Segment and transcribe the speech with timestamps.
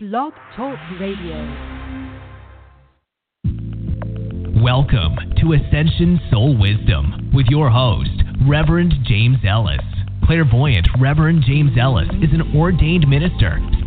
[0.00, 1.34] Blog Talk Radio.
[4.62, 9.80] Welcome to Ascension Soul Wisdom with your host, Reverend James Ellis.
[10.24, 13.58] Clairvoyant Reverend James Ellis is an ordained minister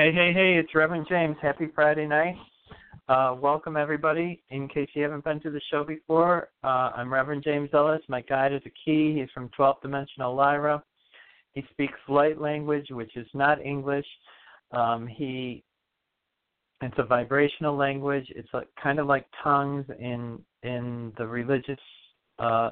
[0.00, 1.36] Hey, hey, hey, it's Reverend James.
[1.42, 2.34] Happy Friday night.
[3.06, 4.42] Uh, welcome, everybody.
[4.48, 8.00] In case you haven't been to the show before, uh, I'm Reverend James Ellis.
[8.08, 9.18] My guide is a key.
[9.18, 10.82] He's from 12th Dimensional Lyra.
[11.52, 14.06] He speaks light language, which is not English.
[14.72, 15.64] Um, he
[16.80, 18.24] it's a vibrational language.
[18.30, 21.78] It's like, kind of like tongues in in the religious
[22.38, 22.70] uh,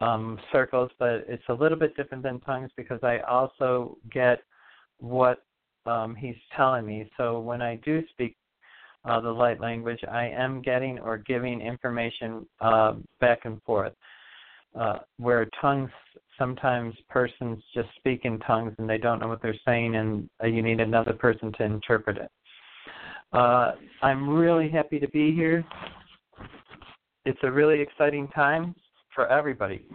[0.00, 4.44] um, circles, but it's a little bit different than tongues because I also get
[4.98, 5.42] what
[5.86, 7.10] um, he's telling me.
[7.16, 8.36] So when I do speak
[9.04, 13.92] uh, the light language, I am getting or giving information uh, back and forth.
[14.78, 15.90] Uh, where tongues,
[16.36, 20.48] sometimes persons just speak in tongues and they don't know what they're saying, and uh,
[20.48, 22.30] you need another person to interpret it.
[23.32, 25.64] Uh, I'm really happy to be here.
[27.24, 28.74] It's a really exciting time
[29.14, 29.86] for everybody.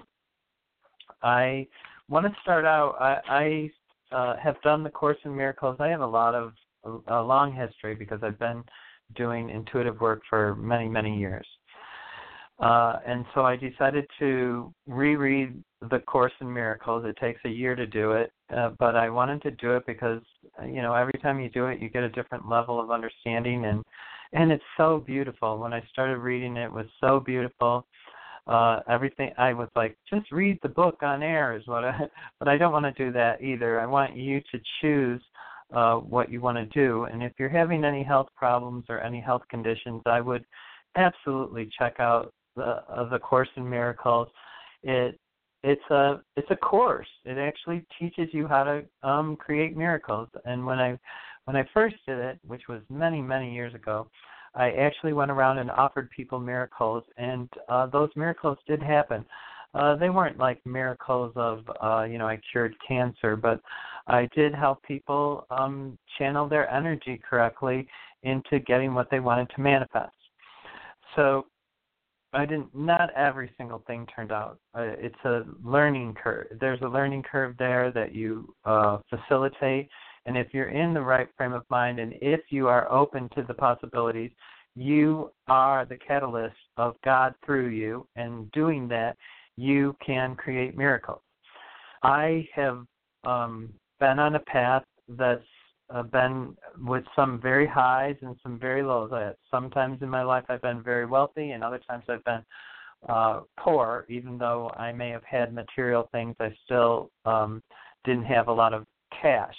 [1.22, 1.68] I
[2.08, 2.96] want to start out.
[3.00, 3.72] I, I
[4.12, 7.54] uh, have done the Course in Miracles, I have a lot of a, a long
[7.54, 8.64] history because I've been
[9.16, 11.48] doing intuitive work for many many years.
[12.60, 17.06] Uh, and so I decided to reread the Course in Miracles.
[17.06, 20.22] It takes a year to do it, uh, but I wanted to do it because
[20.66, 23.84] you know every time you do it, you get a different level of understanding, and
[24.34, 25.58] and it's so beautiful.
[25.58, 27.86] When I started reading it, it was so beautiful uh
[28.90, 32.00] everything i was like just read the book on air is what i
[32.40, 33.80] but i don't want to do that either.
[33.80, 35.22] I want you to choose
[35.74, 39.22] uh what you want to do and if you're having any health problems or any
[39.22, 40.44] health conditions i would
[40.96, 44.28] absolutely check out the uh, the course in miracles.
[44.84, 45.20] It
[45.64, 47.08] it's a it's a course.
[47.26, 50.98] It actually teaches you how to um create miracles and when i
[51.46, 54.08] when i first did it which was many many years ago
[54.56, 59.26] I actually went around and offered people miracles, and uh, those miracles did happen.
[59.74, 63.62] Uh, they weren't like miracles of, uh, you know, I cured cancer, but
[64.08, 67.88] I did help people um, channel their energy correctly
[68.24, 70.16] into getting what they wanted to manifest.
[71.16, 71.46] So
[72.34, 72.74] I didn't.
[72.76, 74.60] Not every single thing turned out.
[74.76, 76.48] Uh, it's a learning curve.
[76.60, 79.90] There's a learning curve there that you uh, facilitate
[80.30, 83.42] and if you're in the right frame of mind and if you are open to
[83.48, 84.30] the possibilities,
[84.76, 88.08] you are the catalyst of God through you.
[88.16, 89.18] And doing that,
[89.58, 91.24] you can create miracles.
[92.04, 92.86] I have
[93.24, 93.70] um,
[94.00, 95.42] been on a path that's
[95.92, 99.10] uh, been with some very highs and some very lows.
[99.12, 102.44] I, sometimes in my life I've been very wealthy, and other times I've been
[103.10, 104.06] uh, poor.
[104.10, 107.64] Even though I may have had material things, I still um,
[108.06, 108.86] didn't have a lot of
[109.20, 109.56] cash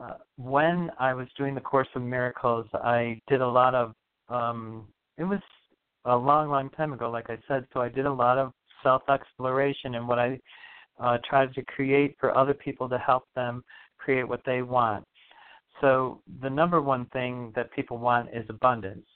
[0.00, 3.94] uh, when I was doing the Course of Miracles, I did a lot of.
[4.28, 4.88] Um,
[5.18, 5.40] it was
[6.04, 7.66] a long, long time ago, like I said.
[7.72, 10.40] So I did a lot of self exploration and what I
[10.98, 13.62] uh, tried to create for other people to help them
[13.98, 15.04] create what they want.
[15.80, 19.06] So the number one thing that people want is abundance.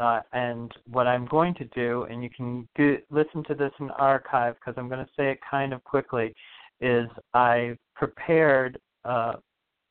[0.00, 3.90] Uh, and what I'm going to do, and you can do, listen to this in
[3.90, 6.32] archive because I'm going to say it kind of quickly,
[6.80, 9.34] is I prepared uh,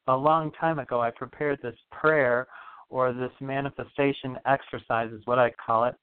[0.08, 2.48] a long time ago, I prepared this prayer
[2.90, 5.96] or this manifestation exercise, is what I call it.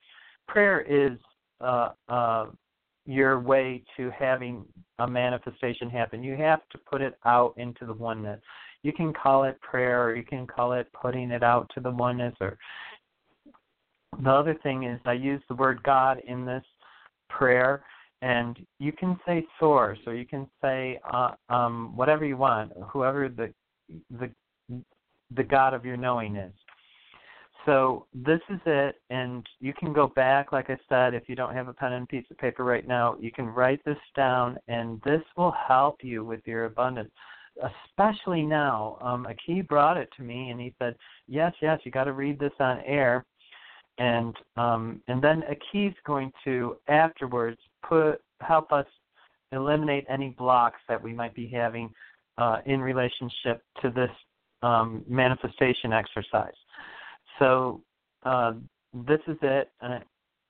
[0.47, 1.19] Prayer is
[1.61, 2.46] uh, uh,
[3.06, 4.64] your way to having
[4.99, 6.23] a manifestation happen.
[6.23, 8.40] You have to put it out into the oneness.
[8.82, 11.90] You can call it prayer, or you can call it putting it out to the
[11.90, 12.34] oneness.
[12.40, 12.58] Or
[14.23, 16.64] the other thing is, I use the word God in this
[17.31, 17.82] prayer,
[18.20, 23.28] and you can say source, or you can say uh, um, whatever you want, whoever
[23.28, 23.52] the
[24.10, 24.31] the
[25.34, 26.52] the God of your knowing is.
[27.66, 31.54] So this is it, and you can go back, like I said, if you don't
[31.54, 35.00] have a pen and piece of paper right now, you can write this down, and
[35.02, 37.10] this will help you with your abundance.
[37.88, 40.94] Especially now, um, a key brought it to me, and he said,
[41.26, 43.25] "Yes, yes, you got to read this on air."
[43.98, 48.87] and um, and then a key is going to afterwards put help us
[49.52, 51.90] eliminate any blocks that we might be having
[52.38, 54.10] uh, in relationship to this
[54.62, 56.54] um, manifestation exercise.
[57.38, 57.82] So
[58.25, 58.54] uh,
[58.92, 60.02] this is it, and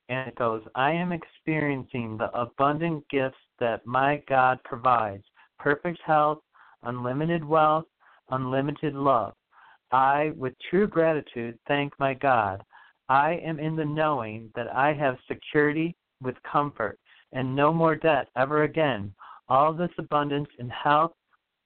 [0.08, 0.62] it goes.
[0.74, 5.24] I am experiencing the abundant gifts that my God provides:
[5.58, 6.38] perfect health,
[6.82, 7.86] unlimited wealth,
[8.30, 9.34] unlimited love.
[9.92, 12.62] I, with true gratitude, thank my God.
[13.08, 16.98] I am in the knowing that I have security with comfort
[17.32, 19.12] and no more debt ever again.
[19.48, 21.12] All this abundance in health,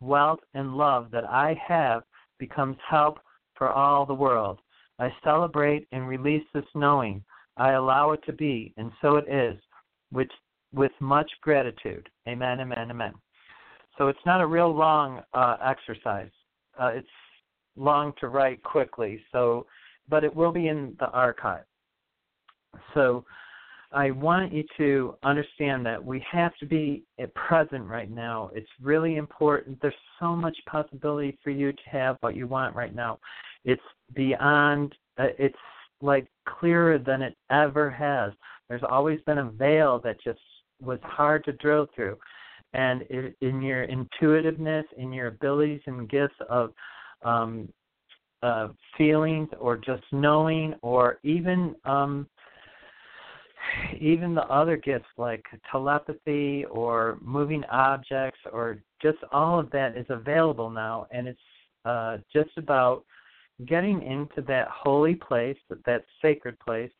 [0.00, 2.02] wealth, and love that I have
[2.38, 3.18] becomes help
[3.54, 4.60] for all the world.
[4.98, 7.24] I celebrate and release this knowing.
[7.56, 9.58] I allow it to be, and so it is,
[10.10, 10.30] which,
[10.72, 12.08] with much gratitude.
[12.28, 13.14] Amen, amen, amen.
[13.96, 16.30] So it's not a real long uh, exercise.
[16.80, 17.08] Uh, it's
[17.76, 19.20] long to write quickly.
[19.32, 19.66] So,
[20.08, 21.64] but it will be in the archive.
[22.94, 23.24] So,
[23.92, 28.50] I want you to understand that we have to be at present right now.
[28.54, 29.78] It's really important.
[29.80, 33.18] There's so much possibility for you to have what you want right now.
[33.64, 33.82] It's
[34.14, 35.56] beyond, uh, it's
[36.02, 38.32] like clearer than it ever has.
[38.68, 40.40] There's always been a veil that just
[40.82, 42.18] was hard to drill through.
[42.74, 43.02] And
[43.40, 46.74] in your intuitiveness, in your abilities and gifts of
[47.24, 47.72] um,
[48.42, 48.68] uh,
[48.98, 52.28] feelings or just knowing or even um,
[54.00, 60.06] even the other gifts like telepathy or moving objects or just all of that is
[60.08, 61.06] available now.
[61.10, 61.40] And it's
[61.84, 63.04] uh, just about
[63.66, 66.90] getting into that holy place that, that sacred place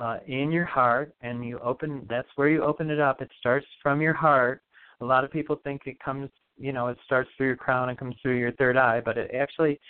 [0.00, 1.12] uh, in your heart.
[1.22, 3.20] And you open that's where you open it up.
[3.20, 4.62] It starts from your heart.
[5.00, 7.98] A lot of people think it comes you know it starts through your crown and
[7.98, 9.80] comes through your third eye but it actually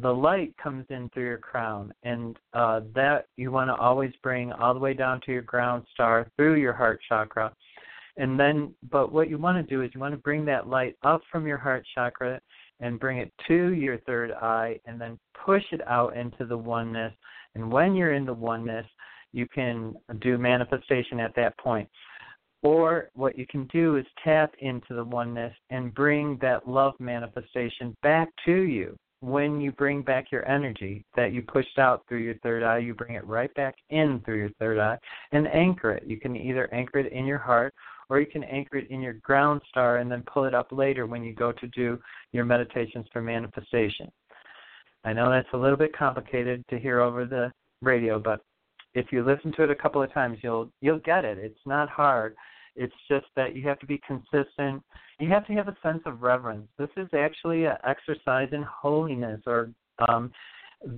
[0.00, 4.52] the light comes in through your crown, and uh, that you want to always bring
[4.52, 7.52] all the way down to your ground star through your heart chakra.
[8.16, 10.96] And then, but what you want to do is you want to bring that light
[11.02, 12.40] up from your heart chakra
[12.80, 17.12] and bring it to your third eye, and then push it out into the oneness.
[17.54, 18.86] And when you're in the oneness,
[19.32, 21.88] you can do manifestation at that point.
[22.62, 27.96] Or what you can do is tap into the oneness and bring that love manifestation
[28.02, 32.34] back to you when you bring back your energy that you pushed out through your
[32.38, 34.98] third eye, you bring it right back in through your third eye
[35.30, 36.02] and anchor it.
[36.04, 37.72] You can either anchor it in your heart
[38.08, 41.06] or you can anchor it in your ground star and then pull it up later
[41.06, 42.00] when you go to do
[42.32, 44.10] your meditations for manifestation.
[45.04, 48.40] I know that's a little bit complicated to hear over the radio, but
[48.94, 51.38] if you listen to it a couple of times, you'll you'll get it.
[51.38, 52.34] It's not hard.
[52.74, 54.82] It's just that you have to be consistent.
[55.18, 56.68] You have to have a sense of reverence.
[56.78, 59.70] This is actually an exercise in holiness, or
[60.08, 60.32] um,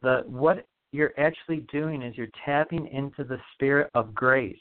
[0.02, 4.56] the what you're actually doing is you're tapping into the spirit of grace.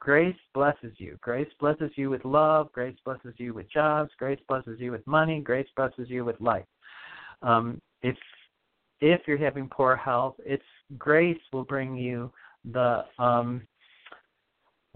[0.00, 1.18] Grace blesses you.
[1.20, 2.70] Grace blesses you with love.
[2.72, 4.10] Grace blesses you with jobs.
[4.18, 5.40] Grace blesses you with money.
[5.40, 6.66] Grace blesses you with life.
[7.42, 8.16] Um, if
[9.00, 10.62] if you're having poor health, it's
[10.96, 12.32] grace will bring you
[12.72, 13.66] the um,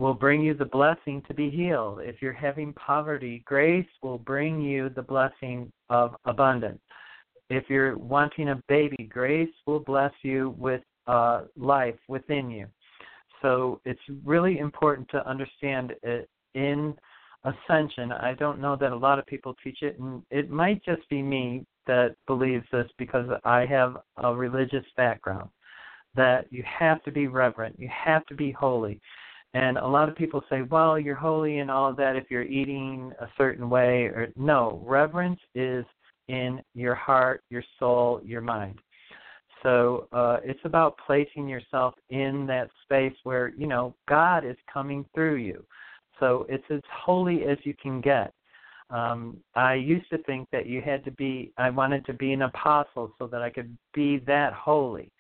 [0.01, 2.01] will bring you the blessing to be healed.
[2.03, 6.81] If you're having poverty, grace will bring you the blessing of abundance.
[7.51, 12.67] If you're wanting a baby, grace will bless you with uh, life within you.
[13.43, 16.95] So it's really important to understand it in
[17.45, 18.11] ascension.
[18.11, 21.21] I don't know that a lot of people teach it, and it might just be
[21.21, 25.51] me that believes this because I have a religious background.
[26.15, 29.01] That you have to be reverent, you have to be holy
[29.55, 32.43] and a lot of people say, well, you're holy and all of that if you're
[32.43, 34.05] eating a certain way.
[34.05, 35.85] Or no, reverence is
[36.29, 38.79] in your heart, your soul, your mind.
[39.63, 45.05] So uh, it's about placing yourself in that space where you know God is coming
[45.15, 45.65] through you.
[46.19, 48.33] So it's as holy as you can get.
[48.91, 51.53] Um, I used to think that you had to be.
[51.59, 55.11] I wanted to be an apostle so that I could be that holy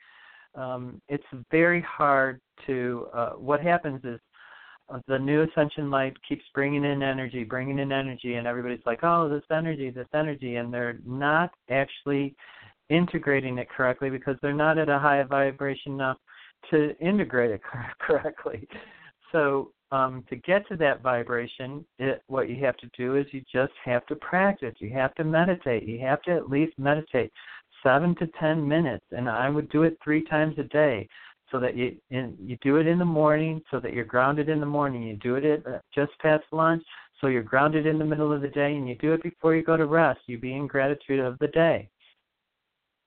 [0.54, 3.08] um, it's very hard to.
[3.14, 4.20] Uh, what happens is
[4.88, 9.00] uh, the new ascension light keeps bringing in energy, bringing in energy, and everybody's like,
[9.02, 12.34] "Oh, this energy, this energy," and they're not actually
[12.88, 16.18] integrating it correctly because they're not at a high vibration enough
[16.70, 17.60] to integrate it
[18.00, 18.66] correctly.
[19.32, 23.42] So um, to get to that vibration, it, what you have to do is you
[23.52, 24.74] just have to practice.
[24.78, 25.84] You have to meditate.
[25.84, 27.32] You have to at least meditate
[27.82, 31.08] seven to ten minutes, and I would do it three times a day,
[31.50, 34.66] so that you you do it in the morning, so that you're grounded in the
[34.66, 35.02] morning.
[35.02, 36.82] You do it at uh, just past lunch,
[37.20, 39.62] so you're grounded in the middle of the day, and you do it before you
[39.62, 40.20] go to rest.
[40.26, 41.88] You be in gratitude of the day.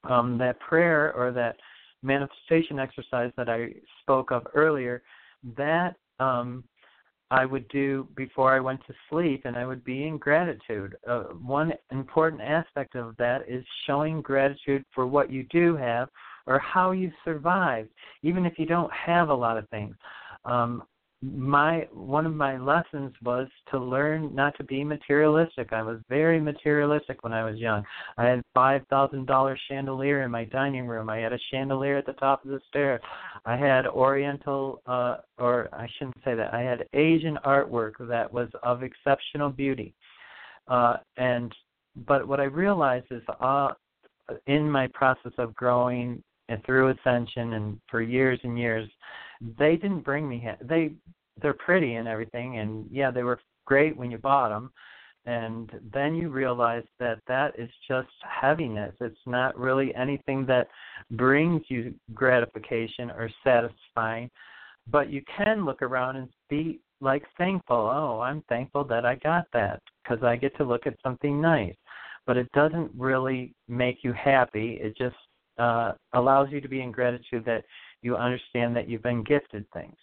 [0.10, 1.56] Um, that prayer or that
[2.02, 3.70] manifestation exercise that I
[4.02, 5.02] spoke of earlier,
[5.56, 6.64] that um,
[7.34, 10.96] I would do before I went to sleep, and I would be in gratitude.
[11.08, 16.10] Uh, one important aspect of that is showing gratitude for what you do have
[16.46, 17.90] or how you survived,
[18.22, 19.96] even if you don't have a lot of things.
[20.46, 20.84] Um,
[21.24, 25.72] my one of my lessons was to learn not to be materialistic.
[25.72, 27.84] I was very materialistic when I was young.
[28.18, 31.10] I had five thousand dollar chandelier in my dining room.
[31.10, 33.00] I had a chandelier at the top of the stairs.
[33.46, 36.54] I had Oriental, uh, or I shouldn't say that.
[36.54, 39.94] I had Asian artwork that was of exceptional beauty.
[40.68, 41.54] Uh, and
[42.08, 43.70] but what I realized is, uh,
[44.48, 48.90] in my process of growing and through ascension and for years and years
[49.58, 50.94] they didn't bring me ha- they
[51.42, 54.72] they're pretty and everything and yeah they were great when you bought them
[55.26, 58.94] and then you realize that that is just heaviness.
[59.00, 60.68] It's not really anything that
[61.12, 64.30] brings you gratification or satisfying.
[64.92, 67.90] But you can look around and be like thankful.
[67.94, 71.76] Oh i'm thankful that i got that because i get to look at something nice.
[72.26, 74.80] But it doesn't really make you happy.
[74.82, 75.16] It just
[75.58, 77.64] uh, allows you to be in gratitude that
[78.04, 79.96] you understand that you've been gifted things.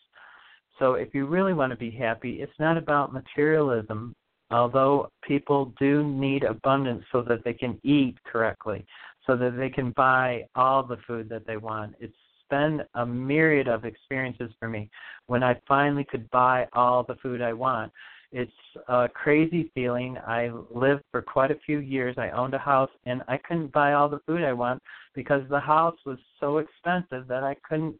[0.78, 4.14] So if you really want to be happy, it's not about materialism,
[4.50, 8.86] although people do need abundance so that they can eat correctly,
[9.26, 11.94] so that they can buy all the food that they want.
[12.00, 12.14] It's
[12.48, 14.90] been a myriad of experiences for me
[15.26, 17.92] when I finally could buy all the food I want.
[18.32, 18.52] It's
[18.88, 20.16] a crazy feeling.
[20.18, 22.16] I lived for quite a few years.
[22.16, 24.80] I owned a house and I couldn't buy all the food I want
[25.14, 27.96] because the house was so expensive that I couldn't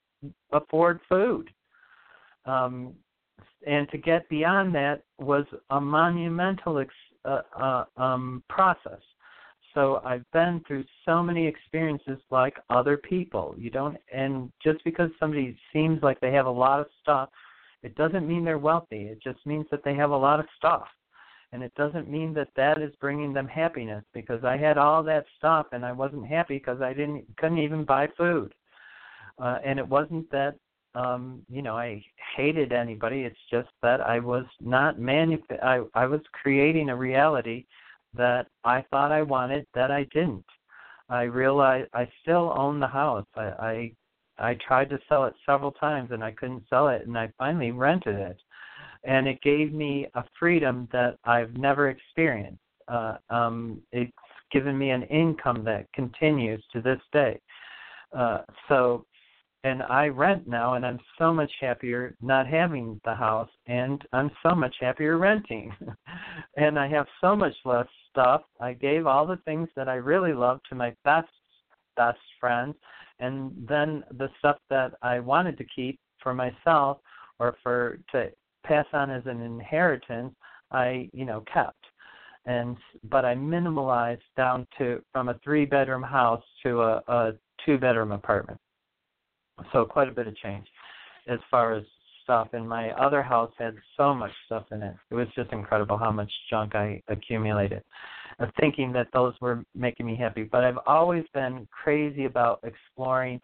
[0.53, 1.51] afford food.
[2.47, 2.95] Um,
[3.67, 6.95] and to get beyond that was a monumental ex-
[7.25, 9.01] uh, uh, um, process.
[9.75, 13.55] So I've been through so many experiences like other people.
[13.59, 17.29] You don't, and just because somebody seems like they have a lot of stuff,
[17.83, 19.05] it doesn't mean they're wealthy.
[19.05, 20.87] It just means that they have a lot of stuff
[21.53, 25.25] and it doesn't mean that that is bringing them happiness because I had all that
[25.37, 28.55] stuff and I wasn't happy because I didn't couldn't even buy food.
[29.39, 30.55] Uh, and it wasn't that
[30.95, 32.05] um you know I
[32.37, 37.65] hated anybody it's just that I was not manuf- I I was creating a reality
[38.15, 40.45] that I thought I wanted that I didn't.
[41.09, 43.27] I realized I still own the house.
[43.37, 43.93] I I
[44.41, 47.71] I tried to sell it several times and I couldn't sell it and I finally
[47.71, 48.41] rented it
[49.05, 52.61] and it gave me a freedom that I've never experienced.
[52.89, 54.13] Uh, um, it's
[54.53, 57.41] given me an income that continues to this day.
[58.17, 59.07] Uh, so,
[59.63, 64.31] and I rent now, and I'm so much happier not having the house, and I'm
[64.43, 65.73] so much happier renting.
[66.57, 68.43] and I have so much less stuff.
[68.61, 71.29] I gave all the things that I really love to my best
[71.97, 72.75] best friends,
[73.21, 76.99] and then the stuff that I wanted to keep for myself
[77.39, 78.31] or for to
[78.65, 80.35] pass on as an inheritance,
[80.71, 81.85] I you know kept,
[82.47, 87.33] and but I minimalized down to from a three bedroom house to a, a
[87.65, 88.59] two bedroom apartment.
[89.73, 90.67] So quite a bit of change
[91.29, 91.85] as far as
[92.23, 92.49] stuff.
[92.53, 94.95] And my other house had so much stuff in it.
[95.11, 97.83] It was just incredible how much junk I accumulated.
[98.41, 100.45] Of thinking that those were making me happy.
[100.45, 103.41] But I've always been crazy about exploring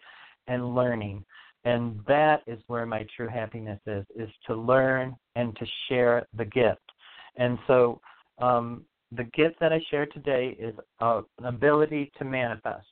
[0.49, 1.25] and learning
[1.67, 6.45] and that is where my true happiness is is to learn and to share the
[6.45, 6.93] gift
[7.37, 8.01] and so
[8.39, 12.87] um, the gift that i share today is uh, an ability to manifest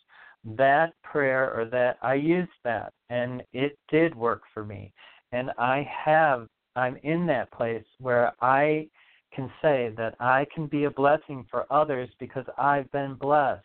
[0.44, 4.92] that prayer or that i used that and it did work for me
[5.32, 6.46] and i have
[6.76, 8.86] i'm in that place where i
[9.34, 13.64] can say that i can be a blessing for others because i've been blessed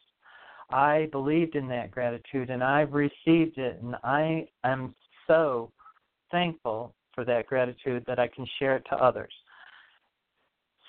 [0.71, 4.93] I believed in that gratitude and I've received it and I am
[5.25, 5.71] so
[6.31, 9.33] thankful for that gratitude that I can share it to others.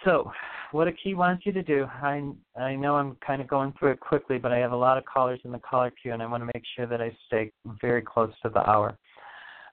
[0.04, 0.30] So,
[0.72, 2.22] what a key wants you to do, I
[2.58, 5.04] I know I'm kind of going through it quickly, but I have a lot of
[5.04, 8.00] callers in the caller queue, and I want to make sure that I stay very
[8.00, 8.96] close to the hour.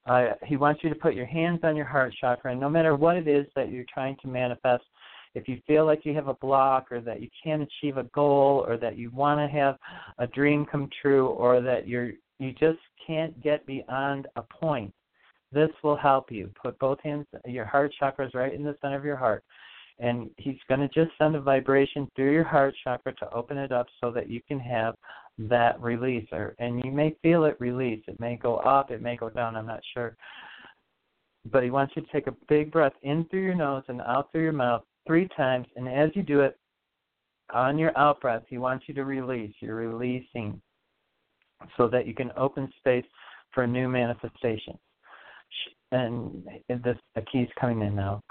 [0.07, 2.95] Uh, he wants you to put your hands on your heart chakra, and no matter
[2.95, 4.83] what it is that you're trying to manifest,
[5.35, 8.65] if you feel like you have a block or that you can't achieve a goal
[8.67, 9.77] or that you want to have
[10.17, 14.93] a dream come true or that you're you just can't get beyond a point
[15.51, 16.49] this will help you.
[16.61, 19.43] Put both hands your heart chakras right in the center of your heart.
[19.99, 23.71] And he's going to just send a vibration through your heart chakra to open it
[23.71, 24.95] up so that you can have
[25.39, 26.27] that release.
[26.31, 28.03] Or and you may feel it release.
[28.07, 30.15] It may go up it may go down i'm not sure.
[31.49, 34.31] But he wants you to take a big breath in through your nose and out
[34.31, 36.57] through your mouth three times, and as you do it,
[37.53, 39.53] on your out breath, he wants you to release.
[39.61, 40.61] You're releasing.
[41.75, 43.05] so that you can open space
[43.51, 44.77] for new manifestation.
[45.91, 46.95] And the
[47.33, 48.21] is coming in now.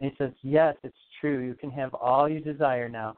[0.00, 1.40] And he says, Yes, it's true.
[1.40, 3.16] You can have all you desire now.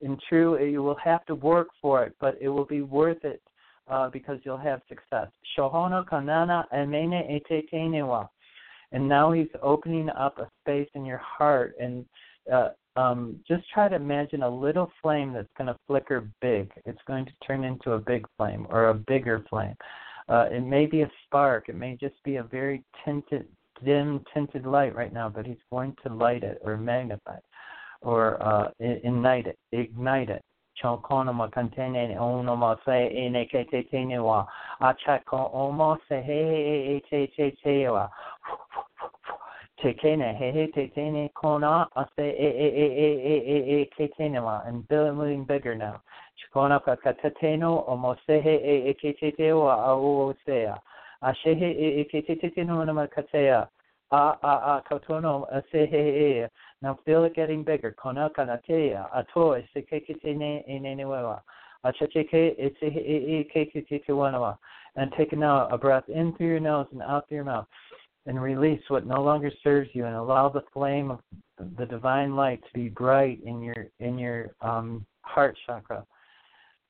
[0.00, 3.42] In true, you will have to work for it, but it will be worth it
[3.90, 5.28] uh, because you'll have success.
[5.56, 8.28] Shohono kanana emene etetenewa.
[8.92, 12.06] And now he's opening up a space in your heart and
[12.50, 16.70] uh, um, just try to imagine a little flame that's going to flicker big.
[16.86, 19.74] It's going to turn into a big flame or a bigger flame.
[20.28, 21.68] Uh, it may be a spark.
[21.68, 23.46] It may just be a very tinted,
[23.84, 27.44] dim tinted light right now, but he's going to light it or magnify it
[28.02, 29.58] or uh, ignite it.
[29.72, 30.42] Ignite it.
[30.82, 34.18] Chokono kantene onoma se ene ke te tene
[34.80, 38.08] acha ko omo se he he he te te te wa
[39.82, 44.36] he he kona e e e e e e e
[44.66, 44.88] and
[45.46, 46.00] bigger now
[46.38, 50.80] Chikona ka katateno o mosehe e e ke te te o a o o sea.
[51.22, 53.68] A shehe e e ke te te te no katea.
[54.10, 56.48] Ah, ah, ah, kautono, sehehe,
[56.80, 57.92] now feel getting bigger.
[57.92, 61.42] Kona kanatea, atoe, sekekitene, enenewewa,
[61.84, 64.56] achacheke, esehehe, kekititewanawa.
[64.96, 67.66] And take now a breath in through your nose and out through your mouth,
[68.24, 71.20] and release what no longer serves you, and allow the flame of
[71.76, 76.02] the divine light to be bright in your in your um, heart chakra.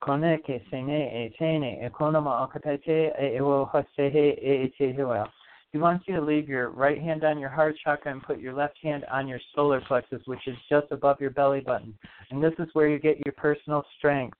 [0.00, 5.28] Koneke, sene, etene, ekonoma, akatete, ewo, hasehe, etehewa.
[5.72, 8.54] He wants you to leave your right hand on your heart chakra and put your
[8.54, 11.96] left hand on your solar plexus, which is just above your belly button.
[12.30, 14.36] And this is where you get your personal strength.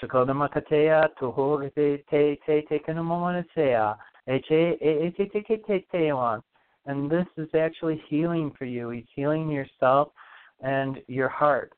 [0.00, 2.80] Shakoda makatea toho te te te te
[6.86, 8.90] And this is actually healing for you.
[8.90, 10.08] He's healing yourself
[10.60, 11.72] and your heart.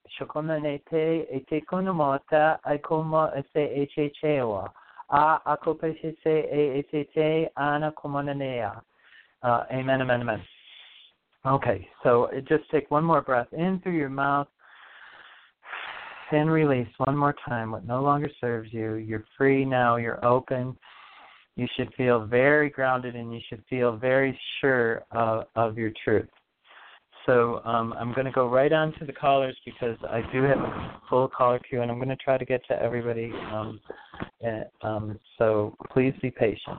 [5.11, 8.81] A akopese e etete ana komonanea.
[9.43, 10.43] Uh, amen, amen, amen.
[11.47, 14.49] Okay, so just take one more breath in through your mouth
[16.31, 18.95] and release one more time what no longer serves you.
[18.95, 20.77] You're free now, you're open.
[21.57, 26.29] You should feel very grounded and you should feel very sure of, of your truth.
[27.29, 30.57] So um, I'm going to go right on to the callers because I do have
[30.57, 33.31] a full caller queue, and I'm going to try to get to everybody.
[33.53, 33.79] Um,
[34.41, 36.79] and, um, so please be patient.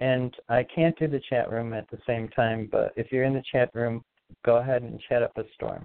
[0.00, 3.34] And I can't do the chat room at the same time, but if you're in
[3.34, 4.02] the chat room,
[4.42, 5.84] go ahead and chat up a storm.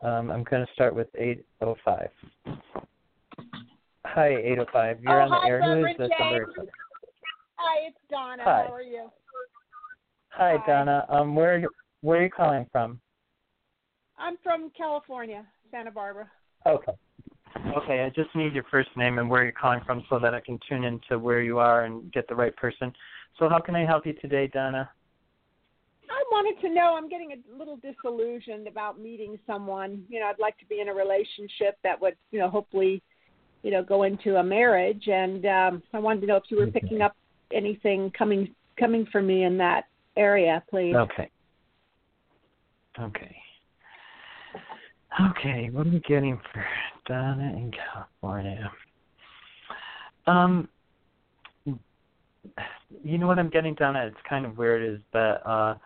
[0.00, 2.08] Um, I'm going to start with 805.
[4.06, 5.02] Hi, 805.
[5.02, 5.60] You're oh, on the hi, air.
[5.60, 6.08] Who is this?
[7.56, 8.44] Hi, it's Donna.
[8.44, 8.66] Hi.
[8.68, 9.10] How are you?
[10.28, 10.66] Hi, Hi.
[10.68, 11.04] Donna.
[11.08, 11.64] Um, where
[12.02, 13.00] where are you calling from?
[14.24, 16.30] I'm from California, Santa Barbara.
[16.66, 16.92] Okay.
[17.76, 20.40] Okay, I just need your first name and where you're calling from so that I
[20.40, 22.90] can tune into where you are and get the right person.
[23.38, 24.88] So how can I help you today, Donna?
[26.10, 30.04] I wanted to know, I'm getting a little disillusioned about meeting someone.
[30.08, 33.02] You know, I'd like to be in a relationship that would, you know, hopefully,
[33.62, 36.66] you know, go into a marriage and um I wanted to know if you were
[36.66, 37.14] picking up
[37.52, 39.84] anything coming coming for me in that
[40.16, 40.94] area, please.
[40.94, 41.28] Okay.
[42.98, 43.36] Okay.
[45.20, 46.66] Okay, what are we getting for
[47.06, 48.70] Donna in California?
[50.26, 50.68] Um,
[51.64, 54.06] you know what I'm getting, Donna?
[54.06, 55.76] It's kind of weird, is that uh,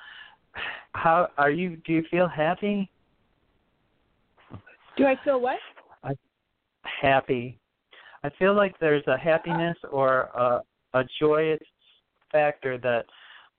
[0.92, 1.76] how are you?
[1.86, 2.90] Do you feel happy?
[4.96, 5.58] Do I feel what?
[6.02, 6.12] I,
[6.82, 7.58] happy.
[8.24, 10.62] I feel like there's a happiness or a,
[10.94, 11.60] a joyous
[12.32, 13.04] factor that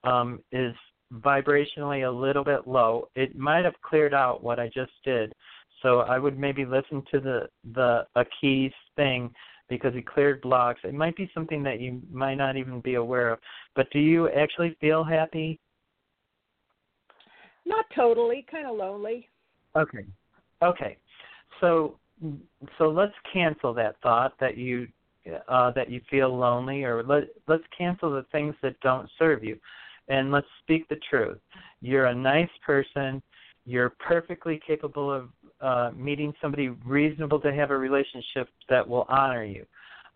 [0.03, 0.73] um, is
[1.13, 3.07] vibrationally a little bit low.
[3.15, 5.33] It might have cleared out what I just did,
[5.81, 9.31] so I would maybe listen to the the a keys thing
[9.69, 10.81] because he cleared blocks.
[10.83, 13.39] It might be something that you might not even be aware of.
[13.75, 15.59] But do you actually feel happy?
[17.65, 19.29] Not totally, kind of lonely.
[19.75, 20.05] Okay.
[20.63, 20.97] Okay.
[21.61, 21.99] So
[22.77, 24.87] so let's cancel that thought that you
[25.47, 29.57] uh, that you feel lonely, or let let's cancel the things that don't serve you,
[30.07, 31.37] and let's speak the truth.
[31.81, 33.21] You're a nice person.
[33.65, 35.29] You're perfectly capable of
[35.61, 39.65] uh, meeting somebody reasonable to have a relationship that will honor you.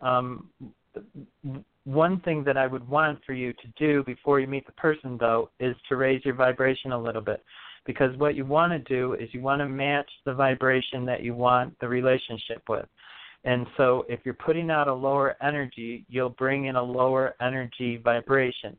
[0.00, 0.48] Um,
[1.84, 5.16] one thing that I would want for you to do before you meet the person,
[5.18, 7.42] though, is to raise your vibration a little bit.
[7.84, 11.34] Because what you want to do is you want to match the vibration that you
[11.34, 12.86] want the relationship with.
[13.44, 17.98] And so if you're putting out a lower energy, you'll bring in a lower energy
[18.02, 18.76] vibration.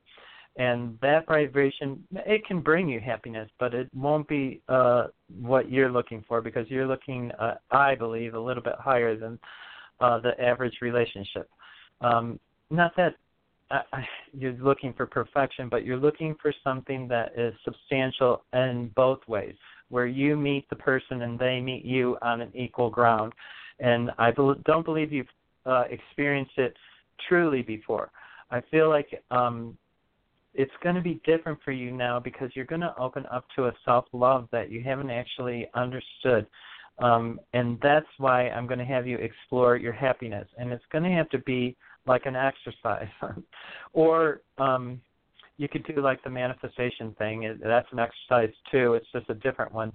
[0.58, 5.08] And that vibration it can bring you happiness but it won't be uh
[5.41, 9.38] what you're looking for because you're looking uh, i believe a little bit higher than
[10.00, 11.50] uh the average relationship.
[12.02, 12.39] Um
[12.70, 13.15] not that
[13.72, 13.82] uh,
[14.34, 19.56] you're looking for perfection but you're looking for something that is substantial in both ways
[19.89, 23.34] where you meet the person and they meet you on an equal ground.
[23.80, 25.28] And i don't believe you've
[25.65, 26.74] uh experienced it
[27.28, 28.10] truly before.
[28.52, 29.78] I feel like um
[30.56, 33.65] it's going to be different for you now because you're going to open up to
[33.65, 36.48] a self love that you haven't actually understood.
[37.00, 40.48] Um, and that's why I'm going to have you explore your happiness.
[40.58, 41.76] And it's going to have to be
[42.08, 43.10] like an exercise.
[43.94, 45.02] or um,
[45.58, 47.58] you could do like the manifestation thing.
[47.62, 48.94] That's an exercise too.
[48.94, 49.91] It's just a different one.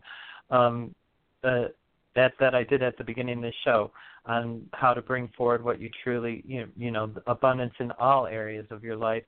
[0.50, 0.94] Um,
[1.42, 1.66] uh,
[2.14, 3.90] that that I did at the beginning of the show
[4.26, 8.26] on how to bring forward what you truly you know, you know abundance in all
[8.26, 9.22] areas of your life.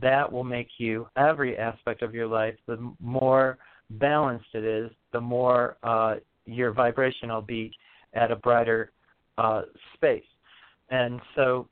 [0.00, 3.58] That will make you every aspect of your life the more
[3.90, 7.72] balanced it is the more uh your vibration will be
[8.14, 8.92] at a brighter
[9.38, 9.62] uh
[9.94, 10.24] space.
[10.90, 11.68] And so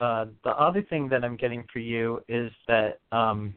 [0.00, 3.54] uh the other thing that I'm getting for you is that um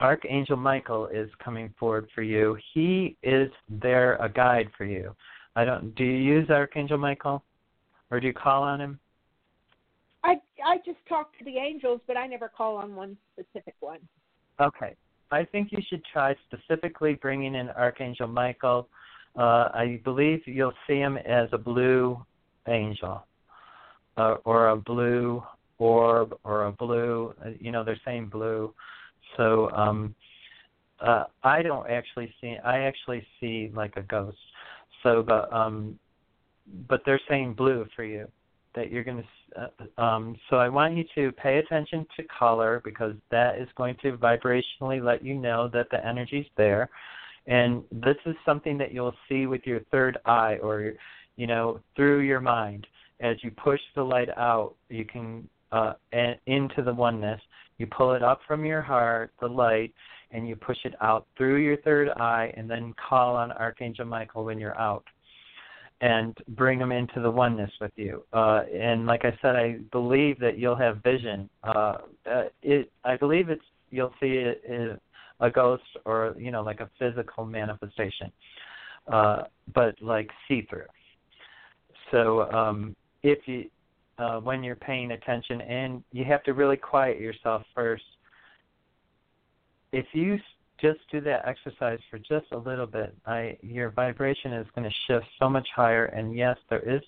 [0.00, 2.56] Archangel Michael is coming forward for you.
[2.74, 5.14] He is there a guide for you.
[5.54, 7.42] I don't do you use Archangel Michael?
[8.10, 9.00] Or do you call on him?
[10.22, 14.00] I I just talk to the angels, but I never call on one specific one.
[14.60, 14.94] Okay.
[15.30, 18.88] I think you should try specifically bringing in Archangel Michael.
[19.36, 22.24] Uh, I believe you'll see him as a blue
[22.68, 23.26] angel,
[24.16, 25.42] uh, or a blue
[25.78, 27.34] orb, or a blue.
[27.58, 28.72] You know, they're saying blue.
[29.36, 30.14] So um,
[31.00, 32.56] uh, I don't actually see.
[32.64, 34.38] I actually see like a ghost.
[35.02, 35.98] So, but um,
[36.88, 38.28] but they're saying blue for you
[38.74, 39.26] that you're going to.
[39.56, 43.96] Uh, um, so I want you to pay attention to color because that is going
[44.02, 46.90] to vibrationally let you know that the energy's there.
[47.46, 50.94] And this is something that you'll see with your third eye or,
[51.36, 52.86] you know, through your mind.
[53.20, 55.94] As you push the light out, you can uh,
[56.46, 57.40] into the oneness.
[57.78, 59.92] You pull it up from your heart, the light,
[60.30, 64.44] and you push it out through your third eye, and then call on Archangel Michael
[64.44, 65.04] when you're out,
[66.00, 68.24] and bring him into the oneness with you.
[68.32, 71.48] Uh, and like I said, I believe that you'll have vision.
[71.62, 71.98] Uh,
[72.30, 75.00] uh, it, I believe it's you'll see it, it,
[75.40, 78.32] a ghost or you know like a physical manifestation,
[79.12, 80.86] uh, but like see through.
[82.10, 83.66] So um, if you
[84.18, 88.04] uh, when you're paying attention, and you have to really quiet yourself first.
[89.92, 90.38] If you
[90.80, 94.94] just do that exercise for just a little bit, I your vibration is going to
[95.06, 96.06] shift so much higher.
[96.06, 97.02] And yes, there is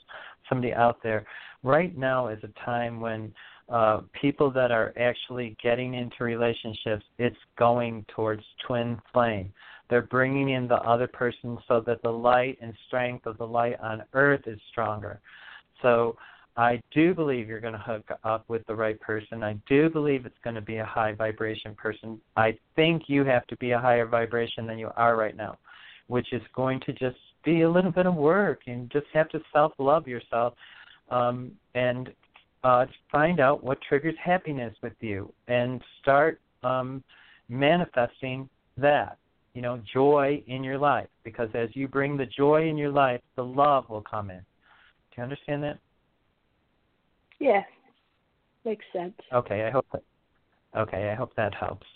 [0.49, 1.27] somebody out there.
[1.62, 3.33] Right now is a time when
[3.68, 9.53] uh, people that are actually getting into relationships, it's going towards twin flame.
[9.90, 13.79] They're bringing in the other person so that the light and strength of the light
[13.81, 15.21] on earth is stronger.
[15.83, 16.16] So
[16.59, 19.44] I do believe you're going to hook up with the right person.
[19.44, 22.21] I do believe it's going to be a high vibration person.
[22.37, 25.57] I think you have to be a higher vibration than you are right now,
[26.09, 28.62] which is going to just be a little bit of work.
[28.64, 30.55] You just have to self love yourself
[31.11, 32.12] um, and
[32.64, 37.05] uh, find out what triggers happiness with you and start um,
[37.49, 39.16] manifesting that.
[39.55, 41.09] You know, joy in your life.
[41.23, 44.38] Because as you bring the joy in your life, the love will come in.
[44.38, 45.79] Do you understand that?
[47.40, 47.64] Yes,
[48.64, 49.14] makes sense.
[49.33, 50.03] Okay, I hope that.
[50.77, 51.87] Okay, I hope that helps.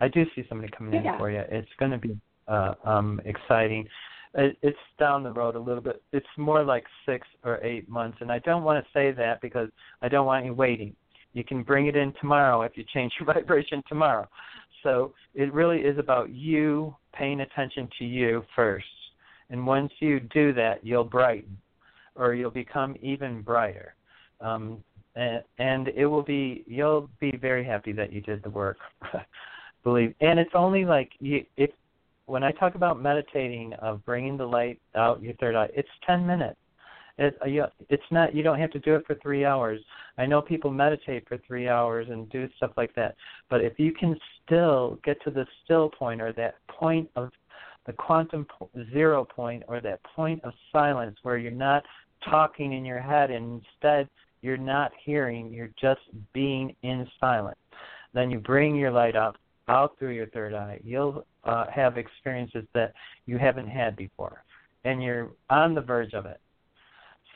[0.00, 1.12] I do see somebody coming yeah.
[1.12, 1.42] in for you.
[1.50, 2.16] It's going to be
[2.48, 3.86] uh, um, exciting.
[4.34, 6.02] It, it's down the road a little bit.
[6.12, 9.68] It's more like six or eight months, and I don't want to say that because
[10.00, 10.96] I don't want you waiting.
[11.34, 14.28] You can bring it in tomorrow if you change your vibration tomorrow.
[14.82, 18.86] So it really is about you paying attention to you first.
[19.50, 21.56] And once you do that, you'll brighten
[22.14, 23.94] or you'll become even brighter.
[24.40, 24.82] Um,
[25.16, 28.78] and, it will be you'll be very happy that you did the work.
[29.84, 31.70] Believe, and it's only like you if
[32.26, 36.26] when I talk about meditating of bringing the light out your third eye, it's ten
[36.26, 36.56] minutes.
[37.18, 39.80] It, uh, it's not you don't have to do it for three hours.
[40.18, 43.16] I know people meditate for three hours and do stuff like that,
[43.50, 47.30] but if you can still get to the still point or that point of
[47.86, 48.46] the quantum
[48.92, 51.82] zero point or that point of silence where you're not
[52.24, 54.08] talking in your head and instead
[54.42, 56.00] you're not hearing, you're just
[56.32, 57.58] being in silence.
[58.12, 59.36] Then you bring your light up
[59.68, 60.80] out through your third eye.
[60.84, 62.92] You'll uh, have experiences that
[63.26, 64.44] you haven't had before,
[64.84, 66.40] and you're on the verge of it.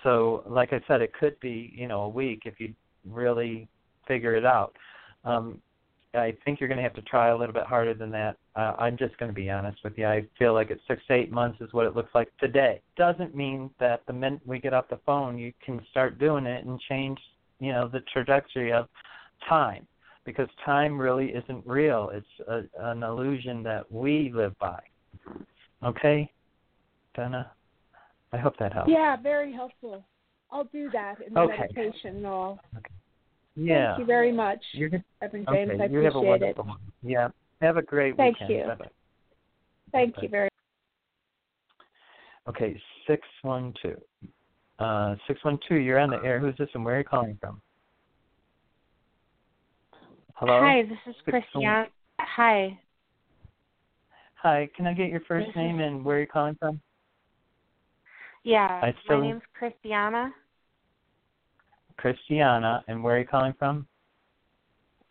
[0.03, 2.75] So, like I said, it could be you know a week if you
[3.09, 3.69] really
[4.07, 4.77] figure it out.
[5.25, 5.61] Um,
[6.17, 8.37] I think you're going to have to try a little bit harder than that.
[8.55, 10.07] Uh, I'm just going to be honest with you.
[10.07, 12.81] I feel like it's six to eight months is what it looks like today.
[12.97, 16.65] Doesn't mean that the minute we get off the phone, you can start doing it
[16.65, 17.19] and change,
[17.61, 18.89] you know, the trajectory of
[19.49, 19.87] time,
[20.25, 22.11] because time really isn't real.
[22.13, 24.81] It's a, an illusion that we live by.
[25.85, 26.33] Okay,
[27.15, 27.51] Donna.
[28.33, 28.91] I hope that helps.
[28.91, 30.05] Yeah, very helpful.
[30.51, 31.69] I'll do that in the Okay.
[31.75, 32.61] meditation and all.
[33.57, 33.89] Yeah.
[33.89, 35.03] Thank you very much, You're good.
[35.21, 35.67] Reverend Okay.
[35.67, 35.81] James.
[35.81, 36.59] I you have a appreciate it.
[36.59, 36.77] one.
[37.03, 37.29] Yeah.
[37.63, 38.51] Have a great Thank weekend.
[38.61, 38.67] you.
[38.67, 38.89] Bye-bye.
[39.93, 40.23] Thank Bye.
[40.23, 40.53] you very much.
[42.55, 43.97] Okay, six one two.
[44.79, 45.77] Uh, six one two.
[45.77, 46.39] You're on the air.
[46.39, 47.61] Who's this, and where are you calling from?
[50.35, 50.61] Hello.
[50.61, 51.87] Hi, this is Six Christiana.
[52.21, 52.79] Hi.
[54.35, 54.69] Hi.
[54.77, 56.79] Can I get your first name and where are you calling from?
[58.45, 60.33] Yeah, I still- my name's Christiana.
[61.99, 63.87] Christiana, and where are you calling from?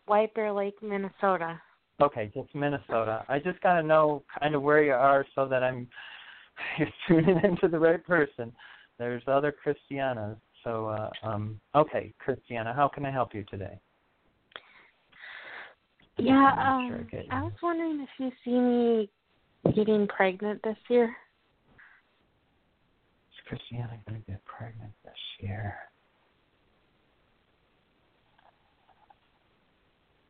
[0.06, 1.60] White Bear Lake, Minnesota.
[2.00, 3.24] Okay, just Minnesota.
[3.28, 5.88] I just gotta know kind of where you are so that I'm
[6.78, 8.52] you're tuning into the right person.
[8.98, 13.78] There's other Christianas, so uh, um, okay, Christiana, how can I help you today?
[16.18, 17.36] Yeah, I'm sure um, I.
[17.38, 21.04] I was wondering if you see me getting pregnant this year.
[23.30, 25.74] Is Christiana going to get pregnant this year?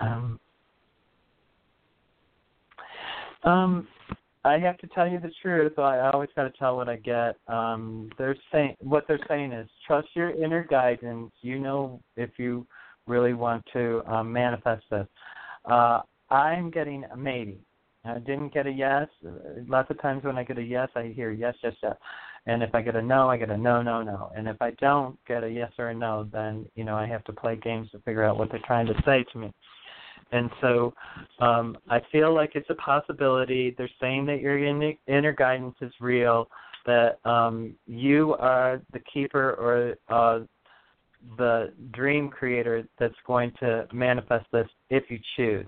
[0.07, 0.41] Um,
[3.45, 3.89] um,
[4.45, 5.79] I have to tell you the truth.
[5.79, 7.37] I always got to tell what I get.
[7.49, 11.33] Um, they're saying what they're saying is trust your inner guidance.
[11.43, 12.67] You know if you
[13.07, 15.07] really want to um, manifest this.
[15.65, 17.59] Uh, I'm getting a maybe.
[18.05, 19.09] I didn't get a yes.
[19.67, 21.97] Lots of times when I get a yes, I hear yes, yes, yes.
[22.47, 24.31] And if I get a no, I get a no, no, no.
[24.37, 27.25] And if I don't get a yes or a no, then you know I have
[27.25, 29.53] to play games to figure out what they're trying to say to me.
[30.33, 30.93] And so
[31.39, 33.75] um, I feel like it's a possibility.
[33.77, 36.49] They're saying that your inner, guidance is real,
[36.85, 40.45] that um, you are the keeper or uh,
[41.39, 45.67] the dream creator that's going to manifest this if you choose.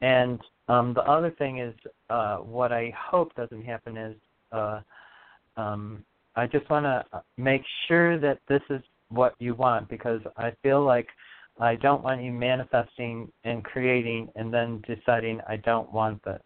[0.00, 1.74] And um, the other thing is,
[2.10, 4.16] uh, what I hope doesn't happen is,
[4.52, 4.80] uh,
[5.56, 10.52] um, I just want to make sure that this is what you want because I
[10.62, 11.06] feel like
[11.62, 16.42] I don't want you manifesting and creating and then deciding I don't want this.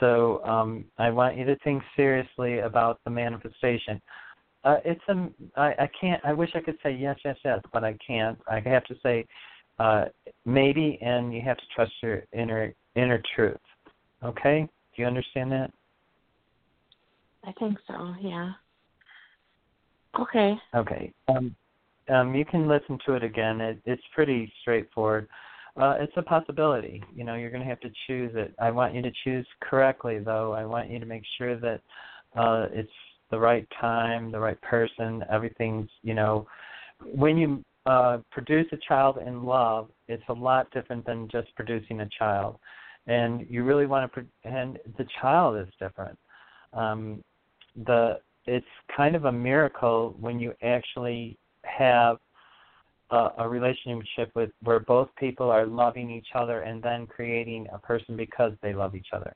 [0.00, 4.00] So um, I want you to think seriously about the manifestation.
[4.64, 6.24] Uh, it's a I, I can't.
[6.24, 8.38] I wish I could say yes, yes, yes, but I can't.
[8.48, 9.26] I have to say
[9.78, 10.06] uh,
[10.46, 13.58] maybe, and you have to trust your inner inner truth.
[14.24, 14.66] Okay?
[14.96, 15.70] Do you understand that?
[17.44, 18.52] I think so, yeah.
[20.18, 20.54] Okay.
[20.74, 21.12] Okay.
[21.28, 21.54] Um,
[22.08, 23.60] um, you can listen to it again.
[23.60, 25.28] It, it's pretty straightforward.
[25.76, 27.02] Uh, it's a possibility.
[27.14, 28.54] You know, you're going to have to choose it.
[28.60, 30.52] I want you to choose correctly, though.
[30.52, 31.80] I want you to make sure that
[32.36, 32.90] uh, it's
[33.30, 35.24] the right time, the right person.
[35.30, 36.46] Everything's, you know,
[37.14, 42.00] when you uh, produce a child in love, it's a lot different than just producing
[42.00, 42.56] a child.
[43.06, 46.18] And you really want to, pro- and the child is different.
[46.72, 47.22] Um,
[47.86, 51.36] the it's kind of a miracle when you actually
[51.76, 52.18] have
[53.10, 57.78] a, a relationship with where both people are loving each other and then creating a
[57.78, 59.34] person because they love each other.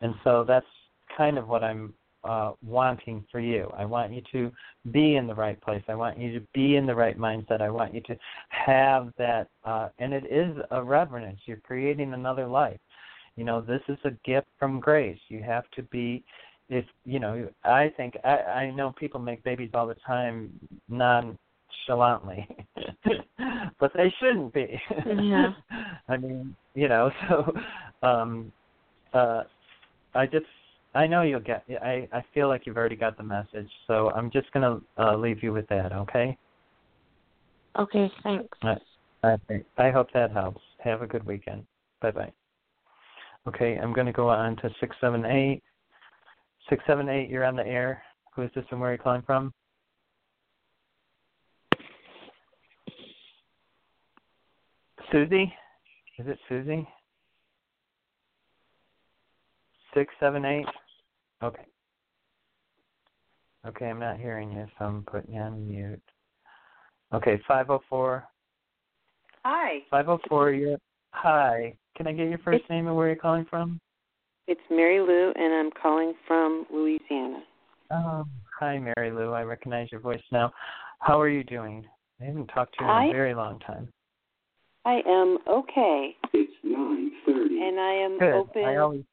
[0.00, 0.66] And so that's
[1.16, 1.94] kind of what I'm
[2.24, 3.70] uh, wanting for you.
[3.76, 4.50] I want you to
[4.90, 5.82] be in the right place.
[5.88, 7.60] I want you to be in the right mindset.
[7.60, 8.16] I want you to
[8.48, 11.40] have that, uh, and it is a reverence.
[11.44, 12.80] You're creating another life.
[13.36, 15.18] You know, this is a gift from grace.
[15.28, 16.24] You have to be
[16.70, 20.48] if you know i think i i know people make babies all the time
[21.88, 22.48] nonchalantly
[23.80, 25.52] but they shouldn't be Yeah.
[26.08, 27.52] i mean you know so
[28.02, 28.52] um
[29.12, 29.42] uh
[30.14, 30.46] i just
[30.94, 34.30] i know you'll get i i feel like you've already got the message so i'm
[34.30, 36.36] just going to uh leave you with that okay
[37.76, 38.56] Okay, thanks.
[38.62, 38.76] I,
[39.24, 39.36] I
[39.78, 40.60] I hope that helps.
[40.78, 41.66] Have a good weekend.
[42.00, 42.32] Bye bye.
[43.48, 45.62] Okay, I'm going to go on to six seven eight.
[46.70, 47.28] Six seven eight.
[47.28, 48.02] You're on the air.
[48.34, 49.52] Who is this and where are you calling from?
[55.14, 55.52] Susie?
[56.18, 56.88] Is it Susie?
[59.94, 60.66] Six seven eight.
[61.40, 61.62] Okay.
[63.64, 66.02] Okay, I'm not hearing you, so I'm putting you on mute.
[67.14, 68.24] Okay, five oh four.
[69.44, 70.50] Hi, Five oh four.
[70.50, 70.78] You're
[71.12, 71.76] hi.
[71.96, 73.78] Can I get your first name and where you're calling from?
[74.48, 77.44] it's Mary Lou, and I'm calling from Louisiana.
[77.92, 79.30] Um, hi, Mary Lou.
[79.32, 80.50] I recognize your voice now.
[80.98, 81.86] How are you doing?
[82.20, 83.88] I haven't talked to you in I- a very long time.
[84.84, 86.16] I am okay.
[86.32, 87.60] It's nine thirty.
[87.62, 88.34] and I am Good.
[88.34, 89.04] open I always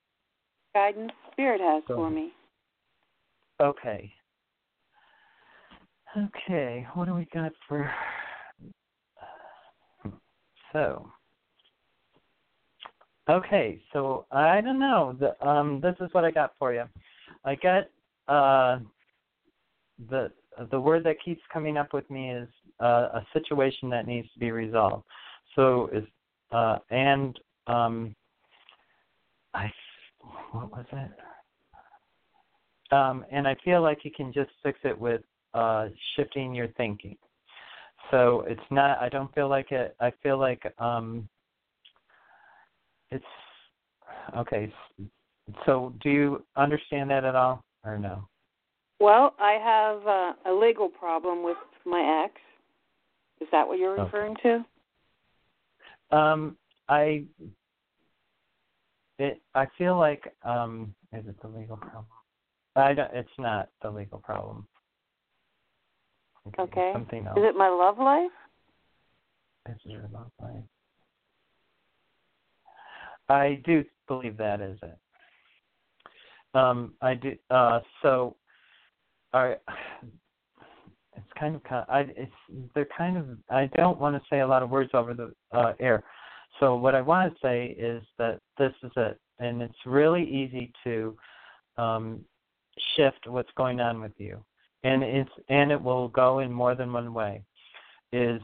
[0.73, 2.15] guidance Spirit has Go for ahead.
[2.15, 2.31] me.
[3.61, 4.11] okay.
[6.17, 7.89] Okay, what do we got for
[10.73, 11.09] so
[13.29, 15.15] Okay, so I don't know.
[15.17, 16.83] The, um, this is what I got for you.
[17.45, 17.83] I got
[18.27, 18.79] uh,
[20.09, 20.31] the
[20.69, 22.49] the word that keeps coming up with me is
[22.81, 25.05] uh, a situation that needs to be resolved.
[25.55, 26.03] So is
[26.51, 28.15] uh, and um,
[29.53, 29.71] I
[30.51, 31.11] what was it?
[32.93, 35.21] Um, and I feel like you can just fix it with
[35.53, 37.17] uh, shifting your thinking.
[38.09, 38.99] So it's not.
[39.01, 39.95] I don't feel like it.
[39.99, 41.27] I feel like um,
[43.11, 43.23] it's
[44.37, 44.71] okay.
[45.65, 48.27] So do you understand that at all, or no?
[48.99, 52.35] Well, I have uh, a legal problem with my ex.
[53.39, 54.03] Is that what you're Okay.
[54.03, 54.65] referring to?
[56.11, 56.57] Um,
[56.89, 57.25] I
[59.19, 62.05] it I feel like um is it the legal problem?
[62.75, 64.67] I don't, it's not the legal problem.
[66.57, 66.91] Okay.
[66.93, 67.37] Something else.
[67.37, 68.31] Is it my love life?
[69.69, 70.63] Is your love life?
[73.29, 74.97] I do believe that is it.
[76.53, 77.35] Um, I do.
[77.49, 78.35] Uh, so,
[79.33, 79.55] I.
[81.31, 82.01] It's kind of, I.
[82.15, 82.31] It's
[82.73, 83.25] they're kind of.
[83.49, 86.03] I don't want to say a lot of words over the uh, air.
[86.59, 90.71] So what I want to say is that this is it, and it's really easy
[90.83, 91.15] to
[91.77, 92.21] um,
[92.95, 94.43] shift what's going on with you,
[94.83, 97.43] and it's and it will go in more than one way.
[98.11, 98.41] Is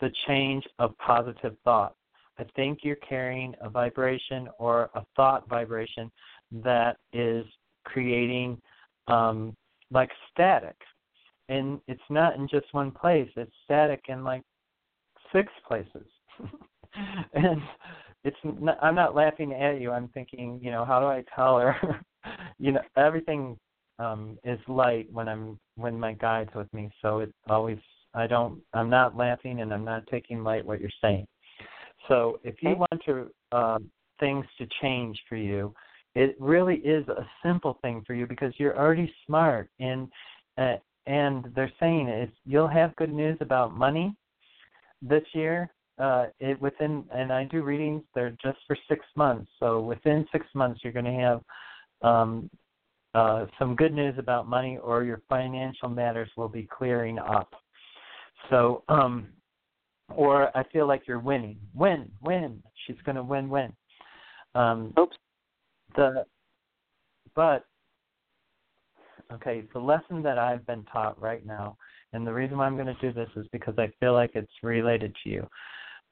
[0.00, 1.94] the change of positive thought.
[2.38, 6.10] I think you're carrying a vibration or a thought vibration
[6.50, 7.44] that is
[7.84, 8.58] creating
[9.08, 9.54] um,
[9.90, 10.76] like static.
[11.50, 14.42] And it's not in just one place, it's static in like
[15.32, 16.06] six places.
[17.34, 17.60] and
[18.22, 19.90] it's not, I'm not laughing at you.
[19.90, 21.76] I'm thinking, you know, how do I tell her?
[22.58, 23.58] you know, everything
[23.98, 27.78] um is light when I'm when my guide's with me, so it always
[28.14, 31.26] I don't I'm not laughing and I'm not taking light what you're saying.
[32.06, 35.74] So if you want to um things to change for you,
[36.14, 40.08] it really is a simple thing for you because you're already smart and
[40.58, 44.14] uh, and they're saying is you'll have good news about money
[45.02, 49.50] this year uh it within and I do readings they're just for 6 months.
[49.58, 51.40] So within 6 months you're going to have
[52.02, 52.50] um
[53.14, 57.54] uh some good news about money or your financial matters will be clearing up.
[58.50, 59.28] So um
[60.14, 61.58] or I feel like you're winning.
[61.74, 62.62] Win win.
[62.86, 63.72] She's going to win win.
[64.54, 65.16] Um Oops.
[65.96, 66.24] the
[67.34, 67.64] but
[69.32, 71.76] okay the lesson that i've been taught right now
[72.12, 74.52] and the reason why i'm going to do this is because i feel like it's
[74.62, 75.48] related to you.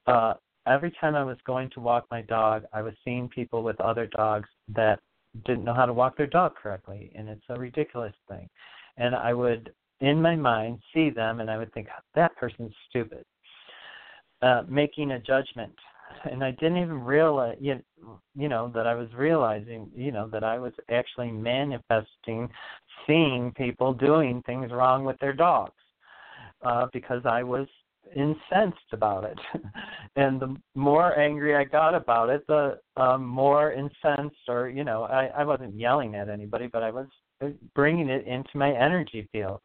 [0.07, 0.33] Uh
[0.67, 4.07] every time i was going to walk my dog i was seeing people with other
[4.07, 4.99] dogs that
[5.45, 8.47] didn't know how to walk their dog correctly and it's a ridiculous thing.
[8.97, 13.25] And i would in my mind see them and i would think that person's stupid.
[14.41, 15.75] Uh making a judgment
[16.29, 17.79] and I didn't even realize, you
[18.35, 22.49] know, that I was realizing, you know, that I was actually manifesting,
[23.07, 25.73] seeing people doing things wrong with their dogs,
[26.63, 27.67] uh, because I was
[28.15, 29.39] incensed about it,
[30.15, 35.03] and the more angry I got about it, the um, more incensed, or you know,
[35.03, 37.07] I I wasn't yelling at anybody, but I was
[37.75, 39.61] bringing it into my energy field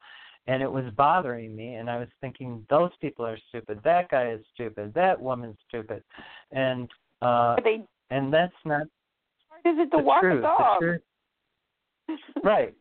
[0.46, 3.80] and it was bothering me and i was thinking those people are stupid.
[3.84, 4.92] That guy is stupid.
[4.94, 6.02] That woman's stupid.
[6.52, 6.90] And
[7.22, 8.86] uh they and that's not
[9.48, 10.38] hard is it to walk truth.
[10.38, 10.82] A dog?
[12.44, 12.74] right.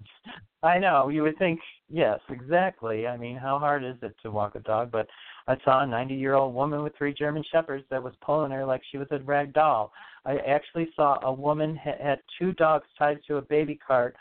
[0.62, 1.10] I know.
[1.10, 3.08] You would think yes exactly.
[3.08, 4.92] I mean how hard is it to walk a dog?
[4.92, 5.08] But
[5.48, 8.66] i saw a ninety year old woman with three german shepherds that was pulling her
[8.66, 9.92] like she was a rag doll.
[10.26, 14.16] I actually saw a woman ha- had two dogs tied to a baby cart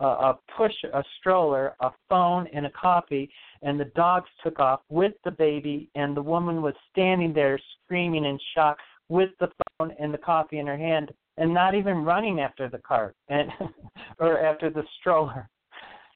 [0.00, 3.30] uh, a push a stroller, a phone, and a coffee,
[3.62, 8.24] and the dogs took off with the baby, and the woman was standing there screaming
[8.24, 8.78] in shock
[9.08, 12.78] with the phone and the coffee in her hand, and not even running after the
[12.78, 13.50] cart and
[14.18, 15.48] or after the stroller.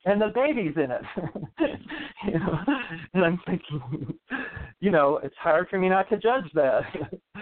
[0.05, 1.03] And the baby's in it.
[2.26, 2.59] you know,
[3.14, 4.14] and I'm thinking,
[4.81, 6.83] you know, it's hard for me not to judge that.
[6.95, 7.41] Yeah,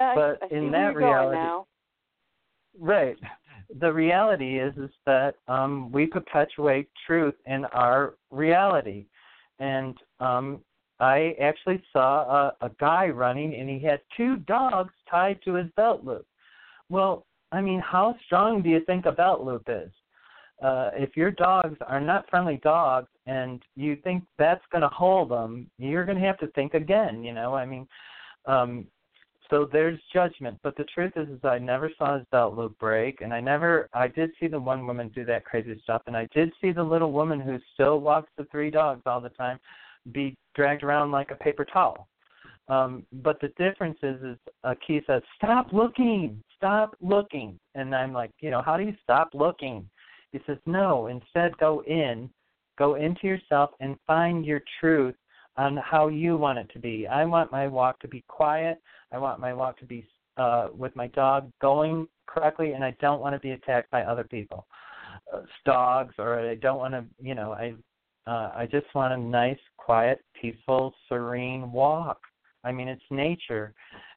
[0.00, 1.36] I- but I in that reality-.
[2.78, 3.16] Right.
[3.80, 9.06] The reality is is that um, we perpetuate truth in our reality,
[9.58, 10.60] and um,
[11.00, 15.66] I actually saw a, a guy running, and he had two dogs tied to his
[15.76, 16.26] belt loop.
[16.88, 19.90] Well, I mean, how strong do you think a belt loop is?
[20.62, 25.30] Uh, if your dogs are not friendly dogs, and you think that's going to hold
[25.30, 27.22] them, you're going to have to think again.
[27.22, 27.86] You know, I mean,
[28.46, 28.86] um,
[29.50, 33.20] so there's judgment, but the truth is, is I never saw his belt loop break,
[33.20, 36.28] and I never, I did see the one woman do that crazy stuff, and I
[36.34, 39.58] did see the little woman who still walks the three dogs all the time
[40.12, 42.08] be dragged around like a paper towel.
[42.68, 48.12] Um, but the difference is, is uh, Keith says, "Stop looking, stop looking," and I'm
[48.12, 49.88] like, you know, how do you stop looking?
[50.32, 52.28] He says, "No, instead go in,
[52.76, 55.14] go into yourself and find your truth
[55.56, 57.06] on how you want it to be.
[57.06, 58.80] I want my walk to be quiet.
[59.12, 63.20] I want my walk to be uh, with my dog going correctly, and I don't
[63.20, 64.66] want to be attacked by other people,
[65.32, 67.74] uh, dogs, or I don't want to, you know, I,
[68.30, 72.18] uh, I just want a nice, quiet, peaceful, serene walk.
[72.64, 73.72] I mean, it's nature,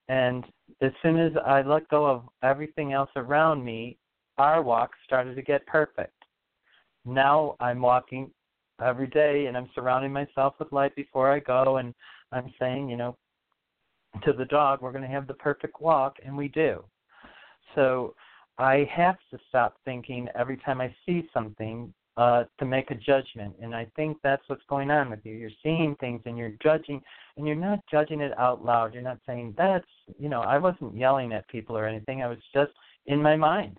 [0.09, 0.43] and
[0.81, 3.97] as soon as I let go of everything else around me,
[4.37, 6.13] our walk started to get perfect.
[7.05, 8.31] Now I'm walking
[8.83, 11.93] every day and I'm surrounding myself with light before I go and
[12.31, 13.17] I'm saying, you know,
[14.23, 16.83] to the dog, we're going to have the perfect walk and we do.
[17.75, 18.15] So
[18.57, 23.55] I have to stop thinking every time I see something uh, to make a judgment.
[23.61, 25.33] And I think that's what's going on with you.
[25.33, 27.01] You're seeing things and you're judging,
[27.37, 28.93] and you're not judging it out loud.
[28.93, 29.87] You're not saying, that's,
[30.17, 32.21] you know, I wasn't yelling at people or anything.
[32.21, 32.71] I was just
[33.05, 33.77] in my mind,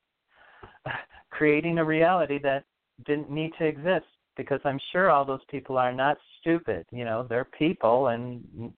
[1.31, 2.65] creating a reality that
[3.05, 4.07] didn't need to exist
[4.37, 6.87] because I'm sure all those people are not stupid.
[6.91, 8.73] You know, they're people, and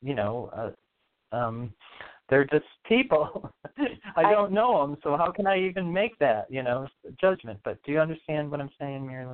[0.00, 0.70] you know, uh,
[1.32, 1.72] um,
[2.28, 3.50] they're just people.
[4.16, 6.86] I don't know them, so how can I even make that you know
[7.20, 7.60] judgment?
[7.64, 9.26] But do you understand what I'm saying, Mary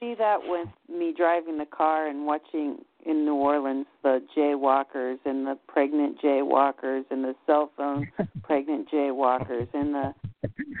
[0.00, 5.46] See that with me driving the car and watching in New Orleans the jaywalkers and
[5.46, 8.06] the pregnant jaywalkers and the cell phone
[8.42, 10.14] pregnant jaywalkers and the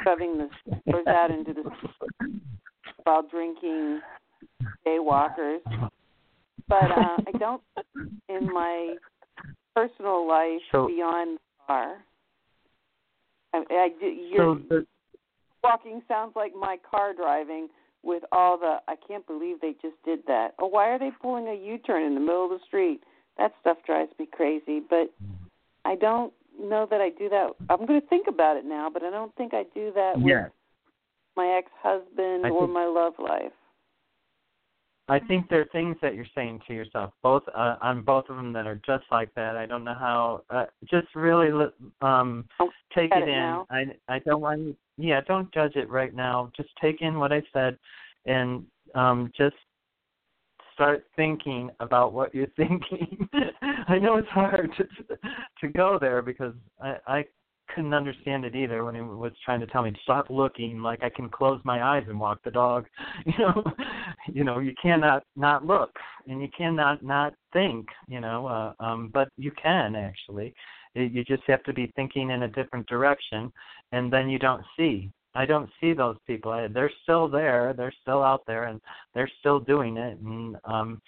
[0.04, 0.48] shoving the
[0.86, 1.70] stores out into the
[3.04, 4.00] while drinking
[4.86, 5.60] jaywalkers.
[6.68, 7.62] But uh, I don't
[8.28, 8.96] in my
[9.76, 11.96] personal life so, beyond the car.
[13.52, 13.88] I, I
[14.30, 14.86] your so the,
[15.62, 17.68] walking sounds like my car driving
[18.02, 18.78] with all the.
[18.88, 20.54] I can't believe they just did that.
[20.58, 23.00] Oh, why are they pulling a U-turn in the middle of the street?
[23.38, 24.80] That stuff drives me crazy.
[24.80, 25.12] But
[25.84, 27.50] I don't know that I do that.
[27.68, 30.52] I'm going to think about it now, but I don't think I do that with
[31.36, 33.52] my ex-husband or my love life.
[35.08, 38.36] I think there are things that you're saying to yourself, both uh, on both of
[38.36, 39.56] them that are just like that.
[39.56, 40.42] I don't know how.
[40.50, 41.50] Uh, just really
[42.00, 42.44] um
[42.94, 43.34] take it, it, in.
[43.34, 43.66] Now.
[43.70, 44.76] I I don't want.
[44.98, 46.50] Yeah, don't judge it right now.
[46.56, 47.78] Just take in what I said,
[48.26, 48.64] and
[48.96, 49.54] um just
[50.74, 53.28] start thinking about what you're thinking.
[53.88, 54.84] I know it's hard to
[55.60, 57.24] to go there because I I
[57.74, 61.10] couldn't understand it either when he was trying to tell me stop looking like I
[61.10, 62.86] can close my eyes and walk the dog.
[63.26, 63.64] You know,
[64.32, 65.90] you know, you cannot not look
[66.28, 70.54] and you cannot not think, you know, uh, um but you can actually.
[70.94, 73.52] You just have to be thinking in a different direction
[73.92, 75.10] and then you don't see.
[75.34, 76.50] I don't see those people.
[76.52, 77.74] I, they're still there.
[77.76, 78.80] They're still out there and
[79.14, 81.00] they're still doing it and um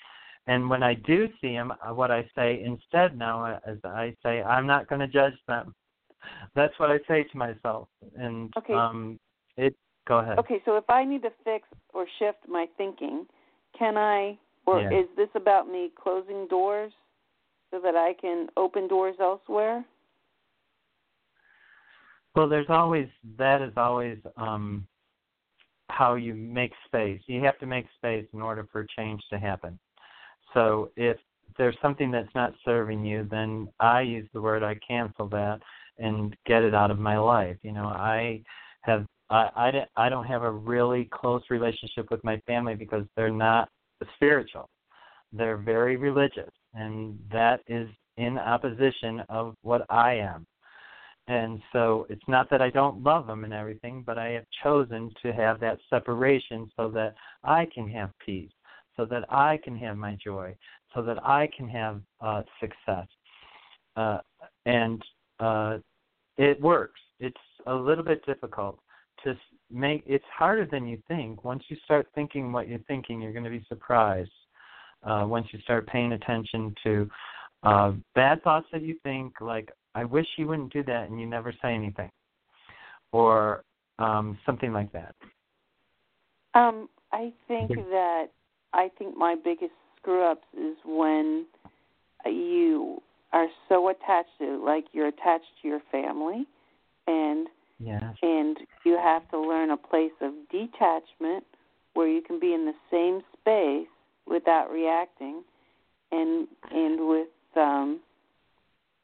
[0.49, 4.43] and when I do see them, uh, what I say instead now is I say,
[4.43, 5.75] I'm not going to judge them
[6.55, 7.89] that's what I say to myself.
[8.17, 8.75] And okay.
[8.75, 9.19] um
[9.57, 9.75] it
[10.07, 10.39] go ahead.
[10.39, 13.27] Okay, so if I need to fix or shift my thinking,
[13.79, 15.01] can I or yeah.
[15.01, 16.93] is this about me closing doors
[17.71, 19.85] so that I can open doors elsewhere?
[22.35, 23.09] Well, there's always
[23.39, 24.87] that is always um
[25.91, 27.21] how you make space.
[27.27, 29.79] You have to make space in order for change to happen.
[30.55, 31.17] So if
[31.57, 35.61] there's something that's not serving you, then I use the word I cancel that
[35.99, 37.57] and get it out of my life.
[37.63, 38.43] You know, I
[38.83, 43.31] have I I, I don't have a really close relationship with my family because they're
[43.31, 43.69] not
[44.15, 44.69] spiritual.
[45.33, 50.47] They're very religious, and that is in opposition of what I am.
[51.29, 55.11] And so it's not that I don't love them and everything, but I have chosen
[55.23, 58.51] to have that separation so that I can have peace,
[58.97, 60.57] so that I can have my joy,
[60.95, 63.07] so that I can have uh, success.
[63.95, 64.19] Uh,
[64.65, 65.03] and
[65.41, 65.79] uh,
[66.37, 67.01] it works.
[67.21, 67.37] It's
[67.67, 68.79] a little bit difficult
[69.25, 69.37] to
[69.71, 70.03] make.
[70.07, 71.45] It's harder than you think.
[71.45, 74.31] Once you start thinking what you're thinking, you're going to be surprised.
[75.03, 77.11] Uh, once you start paying attention to
[77.63, 81.27] uh, bad thoughts that you think, like "I wish you wouldn't do that," and you
[81.27, 82.11] never say anything,
[83.13, 83.65] or
[83.99, 85.15] um, something like that.
[86.55, 88.27] Um, I think that
[88.73, 91.47] I think my biggest screw ups is when
[92.27, 93.03] you
[93.33, 96.47] are so attached to like you're attached to your family
[97.07, 97.49] and
[97.79, 98.03] yes.
[98.23, 101.45] and you have to learn a place of detachment
[101.95, 103.89] where you can be in the same space
[104.27, 105.43] without reacting
[106.13, 108.01] and and with um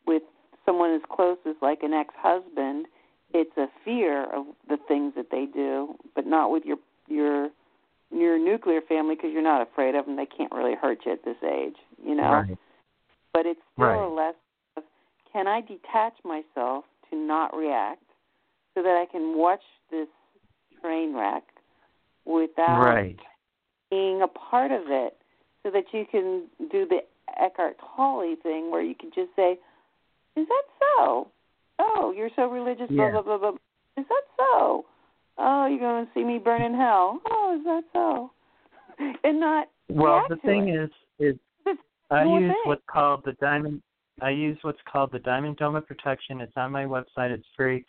[0.06, 0.22] with
[0.64, 2.86] someone as close as like an ex-husband,
[3.32, 7.48] it's a fear of the things that they do, but not with your your
[8.10, 10.16] your nuclear family because you're not afraid of them.
[10.16, 12.32] They can't really hurt you at this age, you know.
[12.32, 12.58] Right.
[13.34, 14.00] But it's still Right.
[14.00, 14.34] a less
[14.76, 14.84] of
[15.30, 18.04] can I detach myself to not react
[18.74, 20.08] so that I can watch this
[20.80, 21.42] train wreck
[22.24, 23.20] without Right.
[23.90, 25.20] being a part of it
[25.62, 27.04] so that you can do the
[27.36, 29.58] Eckhart Tolle thing where you can just say,
[30.36, 31.30] Is that so?
[31.78, 33.10] Oh, you're so religious, blah, Yeah.
[33.12, 33.50] blah, blah, blah.
[33.52, 33.60] blah.
[33.96, 34.86] Is that so?
[35.38, 37.20] Oh, you're going to see me burn in hell.
[37.26, 38.30] Oh, is that so?
[39.24, 40.80] And not Well, the thing it.
[40.80, 41.36] is, is
[42.10, 42.62] I your use thing.
[42.64, 43.82] what's called the diamond.
[44.22, 46.40] I use what's called the diamond dome of protection.
[46.40, 47.30] It's on my website.
[47.30, 47.84] It's free,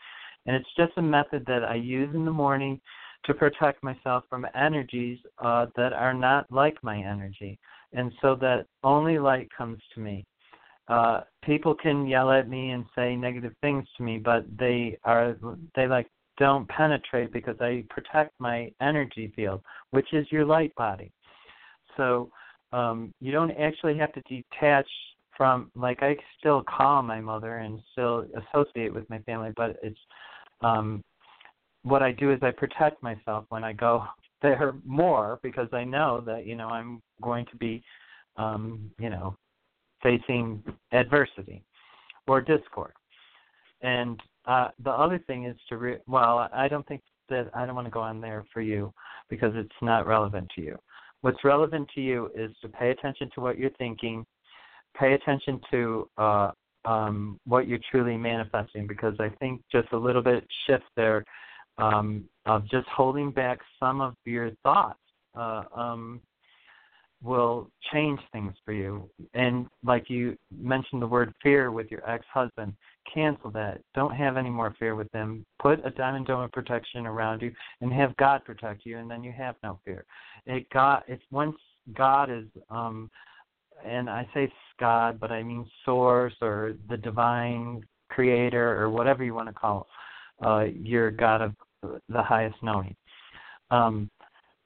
[0.45, 2.80] and it's just a method that I use in the morning
[3.26, 7.59] to protect myself from energies uh, that are not like my energy,
[7.93, 10.26] and so that only light comes to me.
[10.88, 15.36] Uh, people can yell at me and say negative things to me, but they are
[15.76, 16.07] they like
[16.38, 19.61] don't penetrate because I protect my energy field,
[19.91, 21.11] which is your light body.
[21.97, 22.30] So
[22.76, 24.88] um, you don't actually have to detach
[25.38, 29.99] from like I still call my mother and still associate with my family, but it's
[30.61, 31.01] um,
[31.84, 34.03] what I do is I protect myself when I go
[34.41, 37.82] there more because I know that you know I'm going to be
[38.36, 39.38] um, you know
[40.03, 40.61] facing
[40.91, 41.63] adversity
[42.28, 42.91] or discord.
[43.82, 47.76] And uh, the other thing is to re- well, I don't think that I don't
[47.76, 48.93] want to go on there for you
[49.30, 50.78] because it's not relevant to you.
[51.26, 54.23] What's relevant to you is to pay attention to what you're thinking,
[54.95, 56.51] pay attention to uh,
[56.86, 61.26] um, what you're truly manifesting because I think just a little bit shift there
[61.80, 64.99] um, of just holding back some of your thoughts
[65.36, 66.21] uh, um,
[67.23, 69.09] will change things for you.
[69.34, 72.71] And like you mentioned the word fear with your ex-husband,
[73.12, 73.82] cancel that.
[73.93, 75.45] Don't have any more fear with them.
[75.62, 77.51] Put a diamond dome of protection around you
[77.82, 80.06] and have God protect you, and then you have no fear.
[80.45, 81.56] It God, it's once
[81.93, 83.10] God is, um,
[83.86, 89.34] and I say God, but I mean Source or the Divine Creator or whatever you
[89.34, 89.88] want to call
[90.41, 91.53] it, uh, your God of
[92.10, 92.95] the highest knowing.
[93.72, 94.10] Um,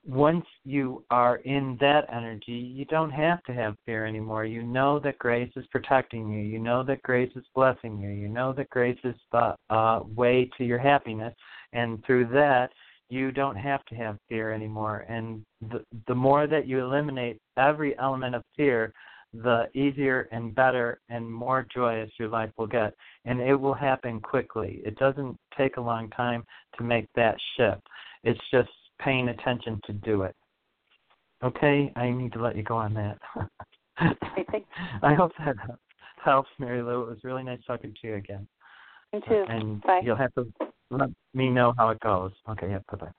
[0.10, 4.44] once you are in that energy, you don't have to have fear anymore.
[4.44, 6.40] You know that grace is protecting you.
[6.40, 8.10] You know that grace is blessing you.
[8.10, 11.34] You know that grace is the uh, way to your happiness.
[11.74, 12.72] And through that,
[13.10, 15.06] you don't have to have fear anymore.
[15.08, 18.92] And the, the more that you eliminate every element of fear,
[19.32, 22.96] the easier and better and more joyous your life will get.
[23.26, 24.82] And it will happen quickly.
[24.84, 26.44] It doesn't take a long time
[26.78, 27.82] to make that shift.
[28.24, 28.70] It's just
[29.00, 30.36] paying attention to do it.
[31.44, 33.18] Okay, I need to let you go on that.
[35.02, 35.56] I hope that
[36.24, 37.04] helps, Mary Lou.
[37.04, 38.48] It was really nice talking to you again.
[39.14, 39.46] me too.
[39.48, 40.02] And Bye.
[40.04, 40.48] you'll have to
[40.90, 42.32] let me know how it goes.
[42.50, 43.12] Okay, yeah, bye bye.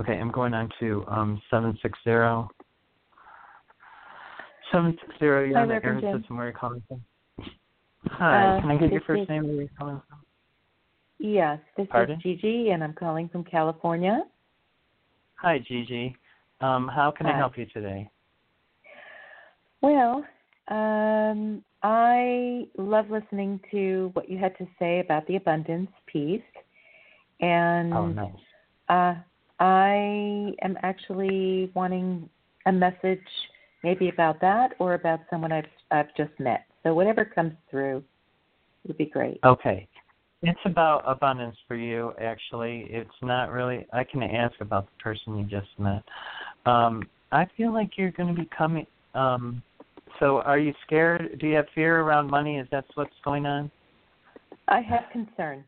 [0.00, 2.50] Okay, I'm going on to um seven six zero.
[4.72, 6.36] Seven six zero, you're on the air system.
[6.36, 7.02] Where are you calling from?
[8.06, 9.44] Hi, Uh, can I get your first name?
[9.44, 10.18] Where are you calling from?
[11.18, 12.16] Yes, this Pardon?
[12.16, 14.22] is Gigi, and I'm calling from California.
[15.36, 16.16] Hi, Gigi.
[16.60, 18.08] Um, how can I help you today?
[19.80, 20.24] Well,
[20.68, 26.40] um, I love listening to what you had to say about the abundance piece,
[27.40, 28.32] and Oh, nice.
[28.88, 29.14] uh,
[29.60, 32.28] I am actually wanting
[32.66, 33.26] a message,
[33.82, 36.66] maybe about that or about someone I've I've just met.
[36.82, 38.04] So whatever comes through
[38.86, 39.40] would be great.
[39.44, 39.88] Okay.
[40.42, 42.86] It's about abundance for you, actually.
[42.90, 46.02] It's not really, I can ask about the person you just met.
[46.64, 48.86] Um, I feel like you're going to be coming.
[49.14, 49.62] Um,
[50.20, 51.38] so, are you scared?
[51.40, 52.58] Do you have fear around money?
[52.58, 53.70] Is that what's going on?
[54.68, 55.64] I have concern.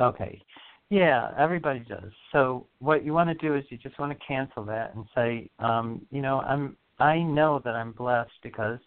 [0.00, 0.42] Okay.
[0.90, 2.10] Yeah, everybody does.
[2.32, 5.48] So what you want to do is you just want to cancel that and say,
[5.60, 8.78] um, you know, I'm I know that I'm blessed because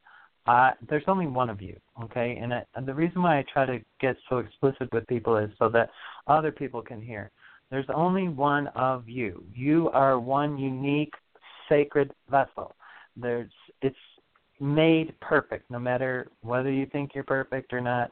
[0.46, 2.38] I there's only one of you, okay?
[2.42, 5.50] And, I, and the reason why I try to get so explicit with people is
[5.58, 5.90] so that
[6.28, 7.32] other people can hear.
[7.70, 9.44] There's only one of you.
[9.54, 11.14] You are one unique
[11.70, 12.76] sacred vessel.
[13.16, 13.96] There's it's
[14.60, 18.12] made perfect no matter whether you think you're perfect or not.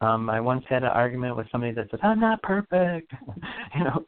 [0.00, 3.12] Um, I once had an argument with somebody that said, "I'm not perfect."
[3.74, 4.06] you know,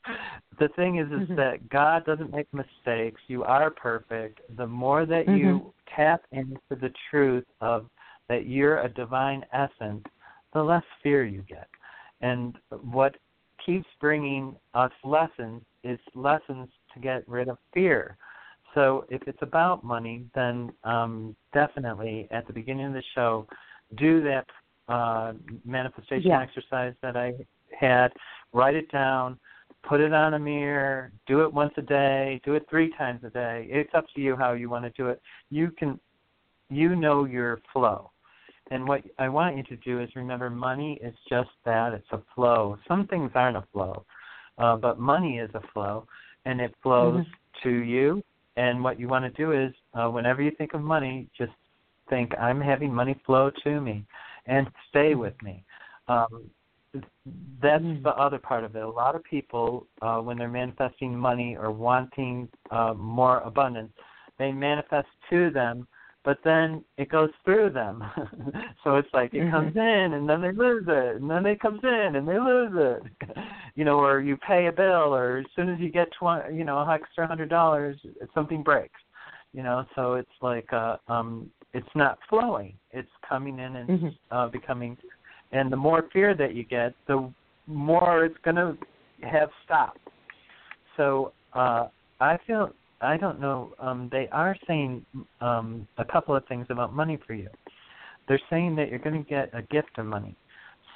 [0.58, 1.36] the thing is, is Mhm.
[1.36, 3.20] that God doesn't make mistakes.
[3.28, 4.40] You are perfect.
[4.56, 7.86] The more that you tap into the truth of
[8.28, 10.04] that you're a divine essence,
[10.52, 11.68] the less fear you get.
[12.20, 12.56] And
[12.90, 13.16] what
[13.64, 18.16] keeps bringing us lessons is lessons to get rid of fear.
[18.74, 23.46] So if it's about money, then um, definitely at the beginning of the show,
[23.96, 24.46] do that
[24.88, 25.32] uh,
[25.64, 26.40] manifestation Yeah.
[26.40, 27.34] exercise that I
[27.78, 28.12] had.
[28.52, 29.38] Write it down.
[29.86, 31.12] Put it on a mirror.
[31.26, 32.40] Do it once a day.
[32.44, 33.68] Do it three times a day.
[33.70, 35.22] It's up to you how you want to do it.
[35.50, 36.00] You can,
[36.68, 38.10] you know your flow.
[38.72, 41.92] And what I want you to do is remember money is just that.
[41.92, 42.76] It's a flow.
[42.88, 44.04] Some things aren't a flow,
[44.58, 46.06] uh, but money is a flow,
[46.46, 47.24] and it flows
[47.62, 48.24] to you.
[48.56, 51.52] And what you want to do is, uh, whenever you think of money, just
[52.10, 54.04] think, I'm having money flow to me
[54.46, 55.62] and stay with me.
[56.08, 56.50] Um,
[57.62, 58.82] that's the other part of it.
[58.82, 63.92] A lot of people, uh, when they're manifesting money or wanting uh, more abundance,
[64.38, 65.86] they manifest to them,
[66.24, 68.04] but then it goes through them.
[68.84, 69.50] so it's like it Mhm.
[69.50, 72.72] comes in and then they lose it, and then it comes in and they lose
[72.74, 73.02] it.
[73.76, 76.64] you know, or you pay a bill, or as soon as you get twenty, you
[76.64, 77.96] know, an extra hundred dollars,
[78.34, 79.00] something breaks.
[79.52, 84.18] You know, so it's like uh, um, it's not flowing; it's coming in and Mhm.
[84.30, 84.98] uh, becoming.
[85.52, 87.32] And the more fear that you get, the
[87.66, 88.76] more it's going to
[89.22, 89.98] have stopped.
[90.96, 91.88] So uh,
[92.20, 92.70] I feel
[93.00, 93.72] I don't know.
[93.78, 95.04] Um, they are saying
[95.40, 97.48] um, a couple of things about money for you.
[98.26, 100.34] They're saying that you're going to get a gift of money.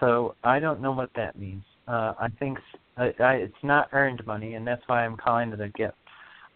[0.01, 1.63] So I don't know what that means.
[1.87, 2.59] Uh, I think
[2.97, 5.97] I, I, it's not earned money, and that's why I'm calling it a gift.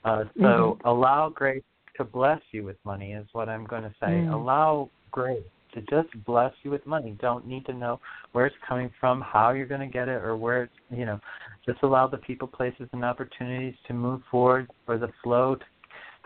[0.05, 0.81] Uh, so Mhm.
[0.85, 1.63] allow grace
[1.97, 4.25] to bless you with money is what I'm going to say.
[4.27, 4.33] Mm.
[4.33, 7.17] Allow grace to just bless you with money.
[7.21, 8.01] Don't need to know
[8.33, 11.21] where it's coming from, how you're going to get it, or where it's you know.
[11.67, 15.65] Just allow the people, places, and opportunities to move forward for the flow to,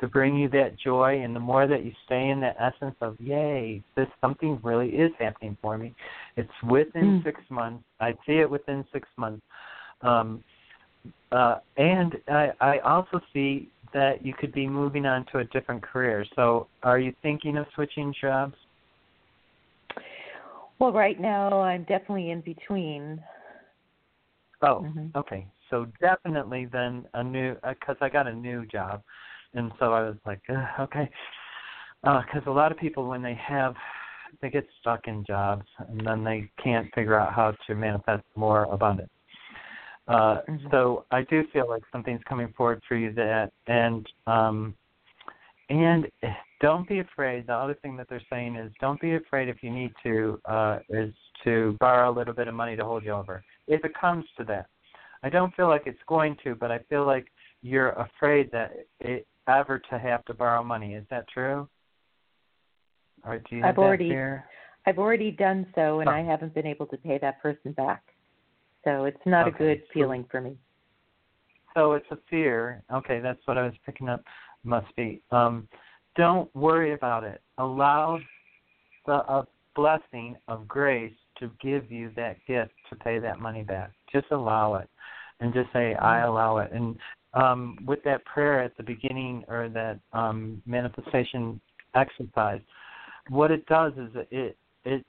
[0.01, 1.22] to bring you that joy.
[1.22, 5.12] And the more that you stay in that essence of yay, this something really is
[5.18, 5.94] happening for me.
[6.36, 7.24] It's within Mm.
[7.24, 7.84] six months.
[8.01, 9.42] I see it within six months.
[10.03, 10.42] Um,
[11.30, 15.82] uh, and I, I also see that you could be moving on to a different
[15.82, 16.24] career.
[16.34, 18.55] So, are you thinking of switching jobs?
[20.79, 23.22] Well, right now I'm definitely in between.
[24.62, 25.14] Oh, Mhm.
[25.16, 25.47] okay.
[25.70, 29.03] So definitely then a new because I got a new job,
[29.55, 31.11] and so I was like, Ugh, okay,
[32.03, 33.74] because a lot of people when they have
[34.41, 38.64] they get stuck in jobs and then they can't figure out how to manifest more
[38.64, 39.11] abundance.
[40.07, 40.70] Uh, Mhm.
[40.70, 44.76] So I do feel like something's coming forward for you that, and um,
[45.69, 46.07] and
[46.61, 47.47] don't be afraid.
[47.47, 50.79] The other thing that they're saying is don't be afraid if you need to uh,
[50.89, 51.14] is
[51.45, 54.45] to borrow a little bit of money to hold you over if it comes to
[54.45, 54.66] that.
[55.23, 57.27] I don't feel like it's going to, but I feel like
[57.62, 60.95] you're afraid that it ever to have to borrow money.
[60.95, 61.69] Is that true?
[63.25, 64.45] Or do you I've already- fear?
[64.87, 66.12] I've already done so, and Oh.
[66.12, 68.03] I haven't been able to pay that person back.
[68.85, 70.57] So it's not Okay, a good feeling for me.
[71.75, 72.83] So it's a fear.
[72.91, 74.23] Okay, that's what I was picking up.
[74.64, 75.22] Must be.
[75.30, 75.68] Um,
[76.16, 77.40] don't worry about it.
[77.59, 78.18] Allow
[79.06, 79.44] the uh,
[79.74, 83.92] blessing of grace to give you that gift to pay that money back.
[84.12, 84.88] Just allow it,
[85.40, 86.96] and just say, "I allow it." And
[87.34, 91.61] um, with that prayer at the beginning or that um, manifestation
[91.94, 92.61] exercise,
[93.28, 95.04] what it does is it it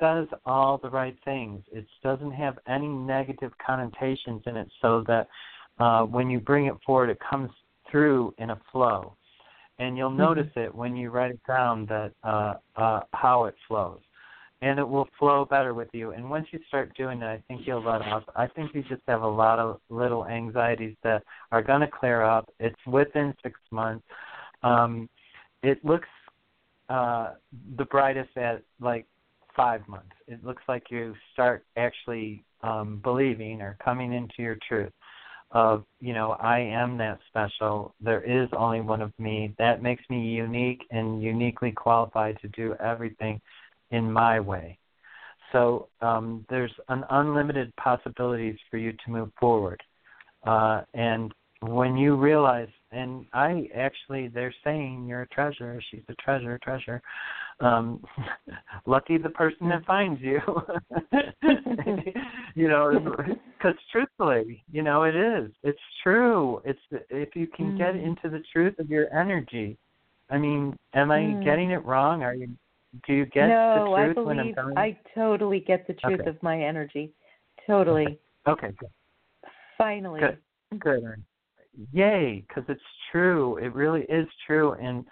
[0.00, 1.62] says all the right things.
[1.72, 5.28] It doesn't have any negative connotations in it, so that
[5.78, 7.50] uh, when you bring it forward, it comes
[7.94, 9.14] through in a flow.
[9.78, 14.00] And you'll notice it when you write it down that uh, uh, how it flows,
[14.62, 16.10] and it will flow better with you.
[16.10, 18.22] And once you start doing it, I think you'll let off.
[18.36, 22.22] I think you just have a lot of little anxieties that are going to clear
[22.22, 22.48] up.
[22.60, 24.04] It's within six months.
[24.62, 25.08] Um,
[25.62, 26.08] it looks
[26.88, 27.34] uh,
[27.76, 29.06] the brightest at like
[29.56, 30.14] five months.
[30.28, 34.92] It looks like you start actually um, believing or coming into your truth
[35.54, 37.94] of, you know, I am that special.
[38.00, 39.54] There is only one of me.
[39.58, 43.40] That makes me unique and uniquely qualified to do everything
[43.90, 44.78] in my way.
[45.52, 49.80] So um, there's an unlimited possibilities for you to move forward.
[50.44, 55.80] Uh, and when you realize, and I actually, they're saying you're a treasure.
[55.90, 57.00] She's a treasure, treasure.
[57.60, 58.02] Um,
[58.86, 60.40] lucky the person that finds you.
[62.54, 63.16] you know,
[63.58, 65.50] because truthfully, you know, it is.
[65.62, 66.60] It's true.
[66.64, 66.80] It's
[67.10, 68.04] if you can get Mm.
[68.06, 69.76] into the truth of your energy.
[70.30, 71.44] I mean, am I Mm.
[71.44, 72.22] getting it wrong?
[72.22, 72.48] Are you?
[73.06, 74.78] Do you get no, the truth I when I'm believe telling?
[74.78, 76.30] I totally get the truth Okay.
[76.30, 77.12] of my energy.
[77.66, 78.18] Totally.
[78.46, 78.90] Okay, good.
[79.76, 80.20] Finally.
[80.20, 80.38] Good.
[80.78, 81.24] Good.
[81.92, 82.80] Yay, because it's
[83.10, 83.56] true.
[83.56, 85.04] It really is true, and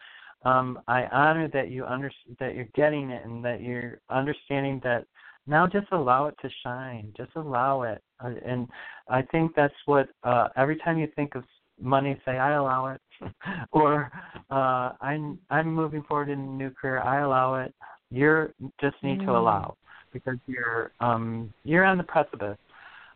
[0.45, 5.07] um, I honor that you under that you're getting it and that you're understanding that.
[5.47, 7.12] Now, just allow it to shine.
[7.16, 8.68] Just allow it, uh, and
[9.09, 10.09] I think that's what.
[10.22, 11.43] Uh, every time you think of
[11.80, 13.01] money, say, "I allow it,"
[13.72, 14.12] or
[14.51, 17.01] uh, "I'm I'm moving forward in a new career.
[17.01, 17.74] I allow it."
[18.11, 19.26] You're just need Mm.
[19.26, 19.76] to allow
[20.12, 22.59] because you're um you're on the precipice.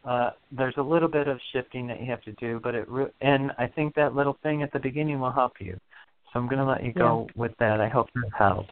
[0.05, 3.11] Uh, there's a little bit of shifting that you have to do, but it re-
[3.21, 5.79] and I think that little thing at the beginning will help you.
[6.37, 7.81] So I'm going to let you go with that.
[7.81, 8.69] I hope that helps.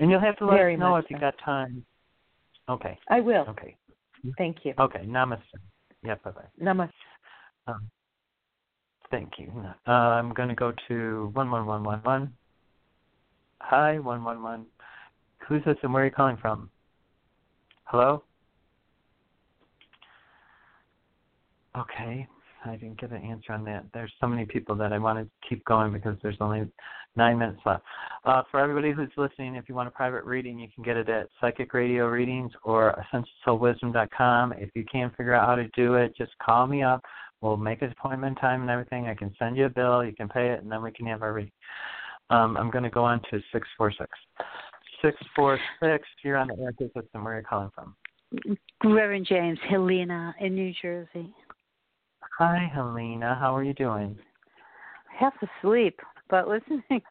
[0.00, 1.20] And you'll have to let Very us know if you so.
[1.20, 1.82] got time.
[2.68, 2.98] Okay.
[3.08, 3.46] I will.
[3.48, 3.74] Okay.
[4.36, 4.74] Thank you.
[4.78, 5.00] Okay.
[5.06, 5.40] Namaste.
[6.02, 6.16] Yeah.
[6.22, 6.42] Bye bye.
[6.62, 6.90] Namaste.
[7.66, 7.88] Um,
[9.10, 9.50] thank you.
[9.86, 12.34] Uh, I'm going to go to one one one one one.
[13.62, 14.66] Hi, one one one.
[15.48, 16.68] Who's this and where are you calling from?
[17.84, 18.24] Hello.
[21.78, 22.28] Okay,
[22.64, 23.84] I didn't get an answer on that.
[23.92, 26.66] There's so many people that I want to keep going because there's only
[27.16, 27.82] nine minutes left.
[28.24, 31.08] Uh, for everybody who's listening, if you want a private reading, you can get it
[31.08, 33.02] at Psychic Radio Readings or
[33.46, 34.54] AscensionSoulWisdom.com.
[34.54, 37.02] If you can't figure out how to do it, just call me up.
[37.40, 39.06] We'll make an appointment time and everything.
[39.06, 40.04] I can send you a bill.
[40.04, 41.52] You can pay it, and then we can have our reading.
[42.30, 44.10] Um, I'm going to go on to 646.
[45.02, 47.24] 646, you're on the air system.
[47.24, 47.94] Where are you calling from?
[48.82, 51.34] Reverend James, Helena in New Jersey.
[52.38, 53.36] Hi, Helena.
[53.38, 54.18] How are you doing?
[55.18, 56.82] Half asleep, but listening.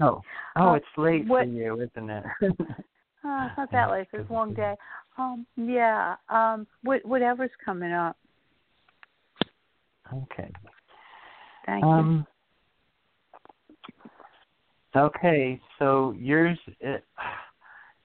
[0.00, 0.22] Oh,
[0.56, 2.24] oh, Uh, it's late what- for you, isn't it?
[2.42, 2.46] Oh,
[3.46, 4.06] it's not that late.
[4.12, 4.74] It's a long day.
[5.18, 6.16] Um, yeah.
[6.28, 8.16] Um, what whatever's coming up.
[10.12, 10.52] okay.
[11.66, 11.90] Thank you.
[11.90, 12.26] Um.
[14.94, 17.04] Okay, so yours, it,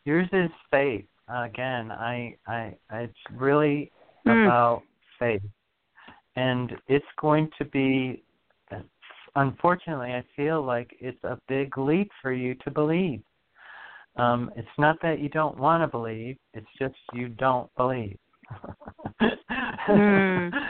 [0.05, 1.05] yours is faith.
[1.29, 3.91] Again, I, I, it's really
[4.27, 4.45] Mm.
[4.45, 4.83] about
[5.19, 5.41] faith,
[6.35, 8.23] and it's going to be.
[9.35, 13.21] Unfortunately, I feel like it's a big leap for you to believe.
[14.17, 18.17] Um, it's not that you don't want to believe; it's just you don't believe.
[19.19, 20.49] Hmm.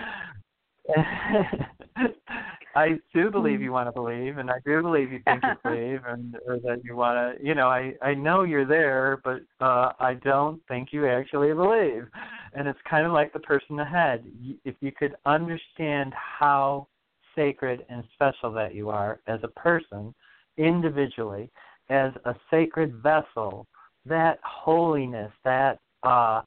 [2.76, 3.64] I do believe Hmm.
[3.66, 6.82] you want to believe, and I do believe you think you believe, and or that
[6.84, 7.46] you want to.
[7.46, 12.08] You know, I I know you're there, but uh I don't think you actually believe.
[12.54, 14.26] And it's kind of like the person ahead.
[14.66, 16.88] If you could understand how
[17.36, 20.14] sacred and special that you are as a person,
[20.58, 21.50] individually,
[21.90, 23.68] as a sacred vessel,
[24.06, 26.42] that holiness, that uh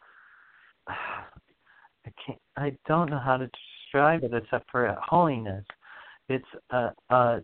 [0.88, 5.64] I can't I don't know how to describe it except for holiness.
[6.28, 7.40] It's a, a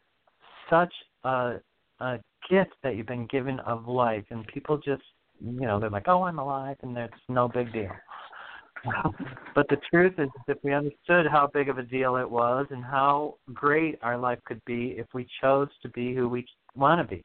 [0.69, 0.93] such
[1.25, 1.57] a
[2.01, 2.19] a
[2.49, 5.03] gift that you've been given of life and people just
[5.43, 7.91] you know, they're like, Oh, I'm alive and it's no big deal.
[9.55, 12.83] but the truth is if we understood how big of a deal it was and
[12.83, 17.17] how great our life could be if we chose to be who we want to
[17.17, 17.25] be.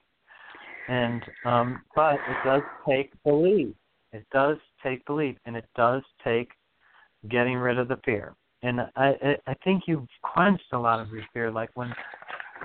[0.88, 3.74] And um but it does take belief.
[4.12, 6.50] It does take belief and it does take
[7.30, 8.36] getting rid of the fear.
[8.66, 11.94] And I I think you've quenched a lot of your fear like when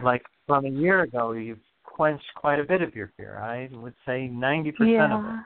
[0.03, 3.39] like from a year ago you've quenched quite a bit of your fear.
[3.39, 5.41] I would say ninety percent of it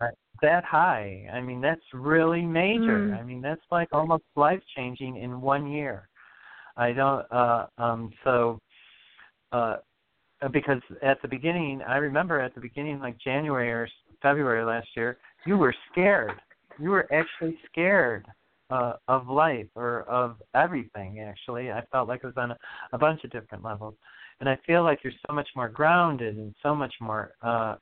[0.00, 0.06] uh,
[0.40, 1.26] that high.
[1.32, 3.10] I mean, that's really major.
[3.10, 3.18] Mm.
[3.18, 6.08] I mean, that's like almost life changing in one year.
[6.76, 7.30] I don't.
[7.30, 8.58] uh um So,
[9.52, 9.76] uh
[10.50, 13.86] because at the beginning, I remember at the beginning, like January or
[14.22, 16.32] February last year, you were scared.
[16.78, 18.24] You were actually scared
[18.70, 21.20] uh, of life or of everything.
[21.20, 22.58] Actually, I felt like it was on a,
[22.92, 23.94] a bunch of different levels,
[24.40, 27.76] and I feel like you're so much more grounded and so much more uh,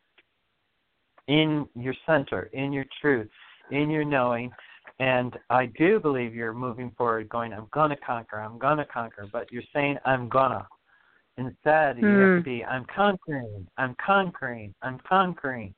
[1.28, 3.28] in your center, in your truth,
[3.70, 4.50] in your knowing.
[5.00, 8.84] And I do believe you're moving forward, going, I'm going to conquer, I'm going to
[8.86, 9.28] conquer.
[9.32, 10.66] But you're saying, I'm going to.
[11.36, 12.44] Instead, you have to Mm.
[12.44, 15.72] be, I'm conquering, I'm conquering, I'm conquering.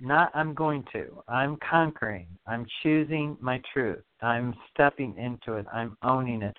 [0.00, 1.22] Not, I'm going to.
[1.28, 2.28] I'm conquering.
[2.46, 4.05] I'm choosing my truth.
[4.22, 5.66] I'm stepping into it.
[5.72, 6.56] I'm owning it.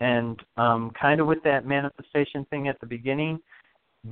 [0.00, 3.40] And um, kind of with that manifestation thing at the beginning,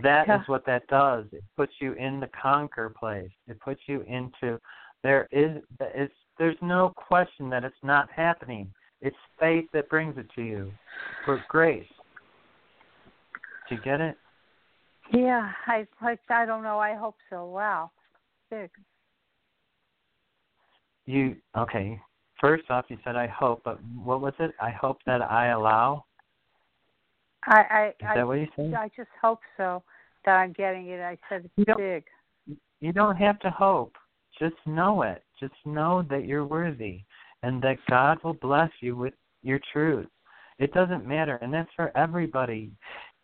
[0.02, 0.44] that is Yeah.
[0.46, 1.26] what that does.
[1.32, 3.30] It puts you in the conquer place.
[3.46, 4.60] It puts you into
[5.02, 8.72] there is it's there's no question that it's not happening.
[9.00, 10.72] It's faith that brings it to you
[11.24, 11.88] for grace.
[13.68, 14.16] Do you get it?
[15.12, 15.52] Yeah.
[15.66, 16.78] I I I don't know.
[16.80, 17.46] I hope so.
[17.46, 17.90] Wow.
[18.50, 18.70] Big.
[21.06, 22.00] You okay.
[22.40, 24.52] First off you said I hope, but what was it?
[24.60, 26.04] I hope that I allow?
[27.44, 28.74] I I, Is I that what you said?
[28.74, 29.82] I, I just hope so
[30.24, 31.00] that I'm getting it.
[31.00, 32.04] I said it's don't- big.
[32.80, 33.94] You don't have to hope.
[34.38, 35.22] Just know it.
[35.40, 37.04] Just know that you're worthy
[37.42, 40.08] and that God will bless you with your truth.
[40.58, 42.70] It doesn't matter, and that's for everybody.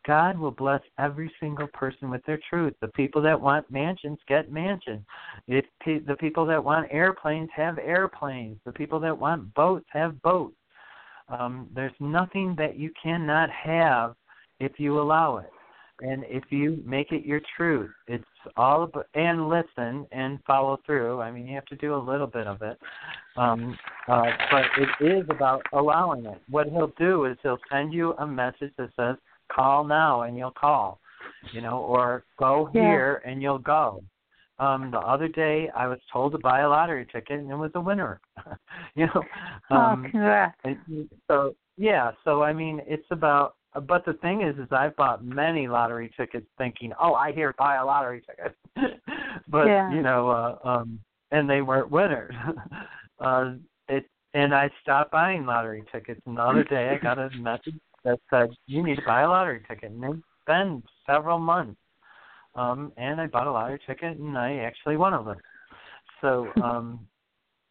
[0.06, 2.74] God will bless every single person with their truth.
[2.80, 5.02] The people that want mansions get mansions.
[5.46, 8.58] If the people that want airplanes have airplanes.
[8.64, 10.56] The people that want boats have boats.
[11.28, 14.14] Um, there's nothing that you cannot have
[14.58, 15.50] if you allow it.
[16.02, 18.24] and if you make it your truth, it's
[18.56, 21.20] all about, and listen and follow through.
[21.20, 22.76] I mean, you have to do a little bit of it,
[23.36, 23.78] um,
[24.08, 26.40] uh, but it is about allowing it.
[26.48, 29.16] What he'll do is he'll send you a message that says,
[29.54, 31.00] "Call now," and you'll call,
[31.52, 32.80] you know, or "Go Yeah.
[32.80, 34.02] here," and you'll go.
[34.58, 37.72] Um, the other day, I was told to buy a lottery ticket, and it was
[37.74, 38.20] a winner.
[38.94, 39.24] you know,
[39.70, 40.56] um, oh, congrats.
[41.28, 43.56] so yeah, so I mean, it's about.
[43.74, 47.76] But the thing is, is I've bought many lottery tickets thinking, oh, I hear buy
[47.76, 48.54] a lottery ticket,
[49.48, 49.90] but Yeah.
[49.90, 51.00] you know, uh, um,
[51.30, 52.34] and they weren't winners.
[53.20, 53.54] uh,
[53.88, 56.20] it and I stopped buying lottery tickets.
[56.26, 59.28] And the other day, I got a message that said you need to buy a
[59.28, 61.80] lottery ticket, and it's been several months.
[62.54, 65.38] Um, and I bought a lottery ticket, and I actually won of them.
[66.20, 67.06] So um,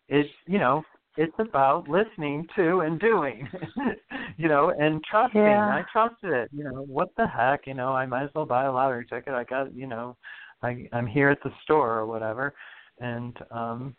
[0.08, 0.84] it's you know
[1.18, 3.48] it's about listening to and doing
[4.38, 5.68] you know and trusting Yeah.
[5.68, 8.66] i trusted it you know what the heck you know i might as well buy
[8.66, 10.16] a lottery ticket i got you know
[10.62, 12.54] i i'm here at the store or whatever
[13.00, 13.96] and um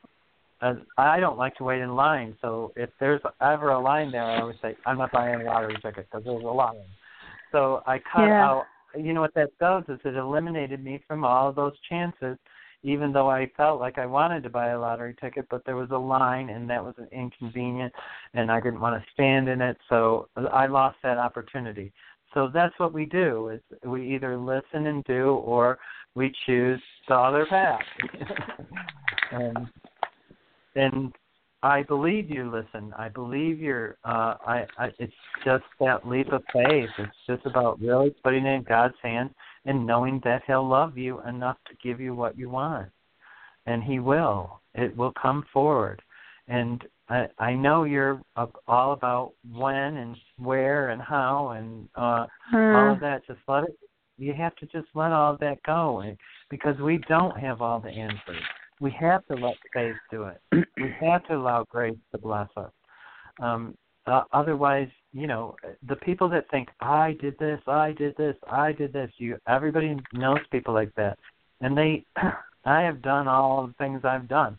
[0.62, 4.24] as i don't like to wait in line so if there's ever a line there
[4.24, 6.74] i always say i'm not buying a lottery ticket because there's a line
[7.50, 8.44] so i cut Yeah.
[8.44, 12.38] out you know what that does is it eliminated me from all of those chances
[12.82, 15.90] even though I felt like I wanted to buy a lottery ticket, but there was
[15.90, 17.92] a line and that was an inconvenient
[18.34, 21.92] and I didn't want to stand in it, so I lost that opportunity.
[22.34, 25.78] So that's what we do is we either listen and do or
[26.14, 27.80] we choose the other path.
[29.32, 29.68] and
[30.74, 31.12] and
[31.62, 32.92] I believe you listen.
[32.98, 35.12] I believe you're uh I, I it's
[35.44, 36.90] just that leap of faith.
[36.98, 39.30] It's just about really putting it in God's hands
[39.64, 42.88] and knowing that he'll love you enough to give you what you want.
[43.66, 44.60] And he will.
[44.74, 46.02] It will come forward.
[46.48, 48.20] And i i know you're
[48.66, 53.26] all about when and where and how and uh all of that.
[53.26, 53.76] Just let it
[54.18, 56.16] you have to just let all of that go and,
[56.50, 58.42] because we don't have all the answers
[58.82, 62.72] we have to let faith do it we have to allow grace to bless us
[63.40, 63.74] um
[64.06, 65.54] uh, otherwise, you know,
[65.88, 69.96] the people that think I did this, I did this, I did this, you everybody
[70.12, 71.18] knows people like that.
[71.60, 72.04] And they
[72.64, 74.58] I have done all the things I've done.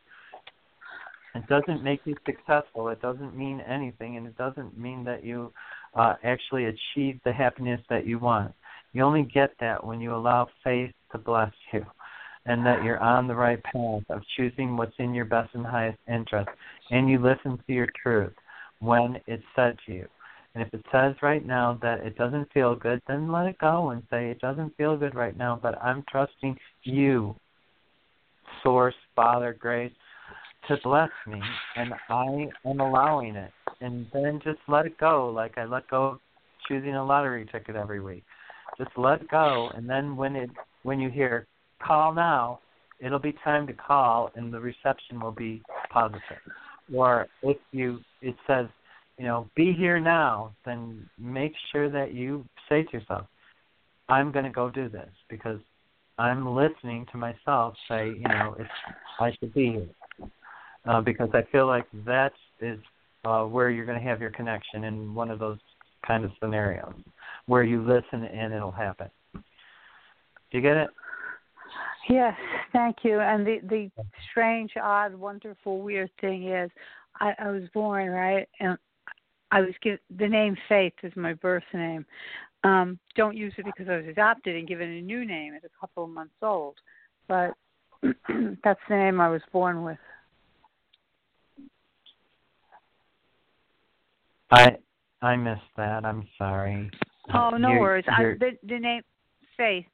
[1.35, 2.89] It doesn't make you successful.
[2.89, 5.51] It doesn't mean anything and it doesn't mean that you
[5.95, 8.53] uh actually achieve the happiness that you want.
[8.93, 11.85] You only get that when you allow faith to bless you
[12.45, 15.99] and that you're on the right path of choosing what's in your best and highest
[16.07, 16.49] interest
[16.91, 18.33] and you listen to your truth
[18.79, 20.07] when it's said to you.
[20.55, 23.89] And if it says right now that it doesn't feel good, then let it go
[23.89, 27.35] and say it doesn't feel good right now, but I'm trusting you,
[28.61, 29.91] Source, Father, Grace,
[30.67, 31.41] to bless me,
[31.75, 33.51] and I am allowing it.
[33.81, 36.19] And then just let it go, like I let go of
[36.67, 38.23] choosing a lottery ticket every week.
[38.77, 40.49] Just let go, and then when it
[40.83, 41.47] when you hear
[41.85, 42.59] call now,
[42.99, 46.39] it'll be time to call, and the reception will be positive.
[46.93, 48.67] Or if you it says
[49.17, 53.25] you know be here now then make sure that you say to yourself
[54.09, 55.59] i'm going to go do this because
[56.17, 58.69] i'm listening to myself say you know it's
[59.19, 60.29] i should be here.
[60.85, 62.79] Uh, because i feel like that is
[63.25, 65.59] uh, where you're going to have your connection in one of those
[66.05, 66.93] kind of scenarios
[67.45, 69.09] where you listen and it'll happen.
[69.33, 69.41] Do
[70.51, 70.89] you get it
[72.09, 72.35] Yes,
[72.73, 73.19] thank you.
[73.19, 73.89] And the the
[74.29, 76.69] strange, odd, wonderful, weird thing is,
[77.19, 78.77] I, I was born right, and
[79.51, 82.05] I was given the name Faith is my birth name.
[82.65, 85.69] Um, don't use it because I was adopted and given a new name at a
[85.79, 86.75] couple of months old,
[87.27, 87.51] but
[88.01, 89.97] that's the name I was born with.
[94.51, 94.75] i
[95.23, 96.89] i missed that i'm sorry
[97.33, 98.05] Oh, no You're- worries.
[98.09, 99.01] I, the the name
[99.55, 99.85] Faith,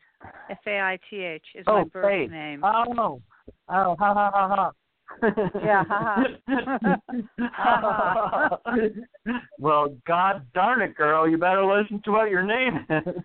[0.49, 2.31] F A I T H, is my oh, birth Faith.
[2.31, 2.63] name.
[2.63, 3.21] Oh, oh,
[3.67, 4.71] ha ha ha ha.
[5.63, 6.23] Yeah, ha
[7.47, 8.59] ha.
[9.59, 13.15] well, God darn it, girl, you better listen to what your name is.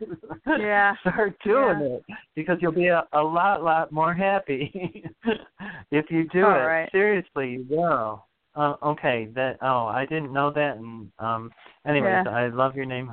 [0.59, 0.95] Yeah.
[1.01, 1.87] Start doing Yeah.
[1.97, 2.03] it
[2.35, 5.05] because you'll be a, a lot, lot more happy
[5.91, 6.65] if you do All it.
[6.65, 6.89] right.
[6.91, 8.25] Seriously, you will.
[8.57, 9.59] Uh, okay, that.
[9.63, 10.77] Oh, I didn't know that.
[10.77, 11.51] And um,
[11.87, 12.31] anyways, Yeah.
[12.31, 13.13] I love your name.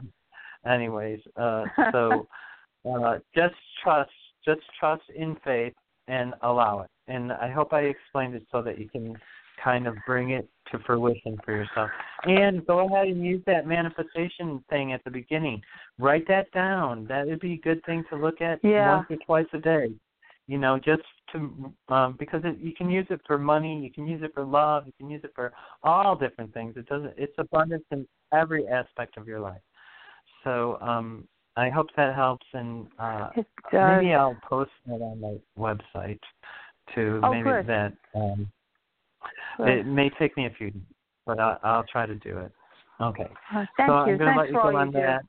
[0.65, 2.27] Anyways, uh, so
[2.89, 4.11] uh, just trust,
[4.45, 5.73] just trust in faith
[6.07, 6.89] and allow it.
[7.07, 9.17] And I hope I explained it so that you can
[9.63, 11.89] kind of bring it to fruition for yourself.
[12.23, 15.61] And go ahead and use that manifestation thing at the beginning.
[15.99, 17.05] Write that down.
[17.07, 18.95] That would be a good thing to look at Yeah.
[18.95, 19.93] once or twice a day.
[20.47, 24.07] You know, just to um because it, you can use it for money, you can
[24.07, 25.53] use it for love, you can use it for
[25.83, 26.75] all different things.
[26.75, 29.61] It doesn't it's abundance in every aspect of your life.
[30.43, 31.27] So um
[31.57, 33.29] I hope that helps, and uh,
[33.73, 36.19] maybe I'll post it on my website
[36.95, 37.19] too.
[37.23, 37.67] Oh, maybe good.
[37.67, 38.49] that um,
[39.57, 39.67] Good.
[39.67, 40.71] it may take me a few,
[41.25, 42.51] but I'll, I'll try to do it.
[43.01, 43.27] Okay.
[43.53, 44.11] Uh, thank so you.
[44.13, 44.99] I'm going to let you go you on do.
[44.99, 45.21] that.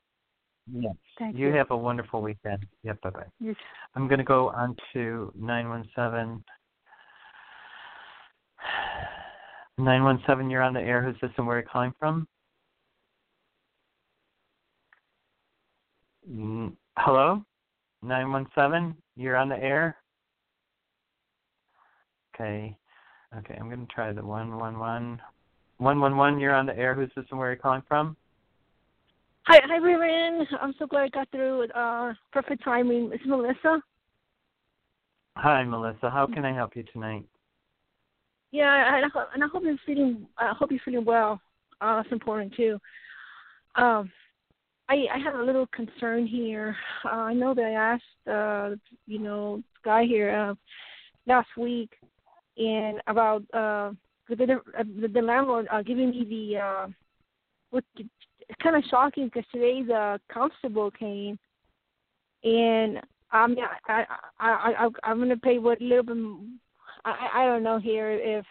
[0.71, 0.93] Yes.
[1.19, 1.53] Thank you you.
[1.53, 2.65] have a wonderful weekend.
[2.83, 3.01] Yep.
[3.01, 3.25] Bye bye.
[3.39, 3.55] You
[3.95, 6.43] I'm going to go on to 917.
[9.77, 11.03] 917, you're on the air.
[11.03, 12.27] Who's this and where are you calling from?
[16.97, 17.43] Hello?
[18.01, 19.97] 917, you're on the air?
[22.35, 22.77] Okay.
[23.37, 25.19] Okay, I'm going to try the 111.
[25.77, 26.93] 111, you're on the air.
[26.93, 28.15] Who's this and where are you calling from?
[29.47, 30.47] Hi, hi, Reverend.
[30.61, 33.09] I'm so glad I got through with uh, perfect timing.
[33.13, 33.81] It's Melissa.
[35.35, 36.09] Hi, Melissa.
[36.09, 37.25] How can I help you tonight?
[38.51, 40.27] Yeah, and I, and I hope you're feeling.
[40.37, 41.41] I hope you're feeling well.
[41.81, 42.77] Uh, that's important too.
[43.75, 44.11] Um,
[44.93, 46.75] I I have a little concern here.
[47.05, 48.75] Uh, I know that I asked, uh,
[49.07, 50.53] you know, guy here uh,
[51.25, 51.91] last week,
[52.57, 53.91] and about uh,
[54.29, 56.87] the the, the, landlord uh, giving me the uh,
[57.71, 57.83] what.
[57.97, 61.39] It's kind of shocking because today the constable came,
[62.43, 62.99] and
[63.31, 63.55] I'm
[63.87, 64.05] I
[64.39, 66.17] I I I'm gonna pay what little bit.
[67.05, 68.45] I I don't know here if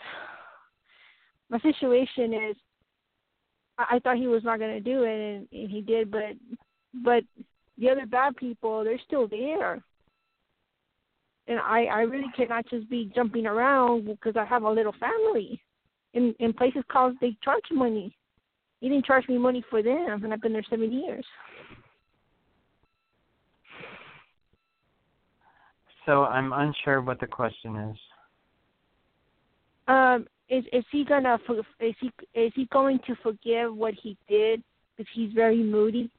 [1.50, 2.56] my situation is.
[3.78, 6.34] I, I thought he was not gonna do it, and, and he did, but
[7.04, 7.24] but
[7.78, 9.82] the other bad people they're still there,
[11.46, 15.60] and I I really cannot just be jumping around because I have a little family,
[16.14, 18.16] in in places called they charge money.
[18.80, 21.24] He didn't charge me money for them, and I've been there seven years.
[26.04, 27.96] So I'm unsure what the question is.
[29.86, 34.16] Um, is is he gonna for- is he is he going to forgive what he
[34.28, 34.62] did
[34.96, 36.10] because he's very moody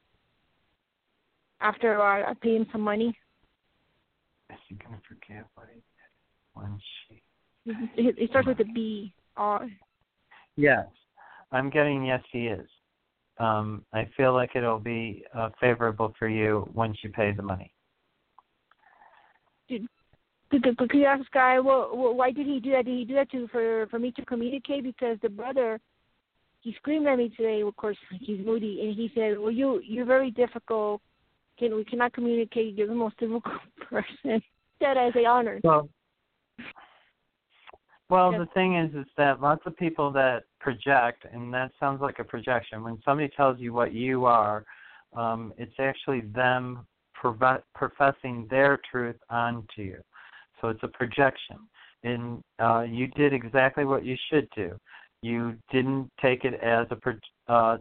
[1.60, 3.16] after I, I pay him some money?
[4.50, 6.10] Is he going to forgive what he did
[6.52, 6.78] when
[7.08, 7.22] she
[7.96, 9.14] It, it starts with a B.
[9.36, 9.60] Uh,
[10.56, 10.86] Yes,
[11.50, 12.22] I'm getting yes.
[12.30, 12.68] He is.
[13.38, 17.72] Um, I feel like it'll be uh, favorable for you once you pay the money.
[20.60, 22.84] Could, you ask guy, well, why did he do that?
[22.84, 24.84] Did he do that to for for me to communicate?
[24.84, 25.80] Because the brother,
[26.60, 27.62] he screamed at me today.
[27.62, 31.00] Of course, he's moody, and he said, "Well, you you're very difficult.
[31.58, 32.74] Can we cannot communicate?
[32.74, 33.54] You're the most difficult
[33.88, 34.42] person."
[34.80, 35.60] That as a honor.
[35.62, 35.88] Well,
[38.10, 42.18] well, the thing is, is that lots of people that project, and that sounds like
[42.18, 42.82] a projection.
[42.82, 44.64] When somebody tells you what you are,
[45.16, 46.86] um, it's actually them
[47.72, 50.02] professing their truth onto you.
[50.64, 51.58] So it's a projection,
[52.04, 54.74] and uh, you did exactly what you should do.
[55.20, 57.76] You didn't take it as a pro- uh,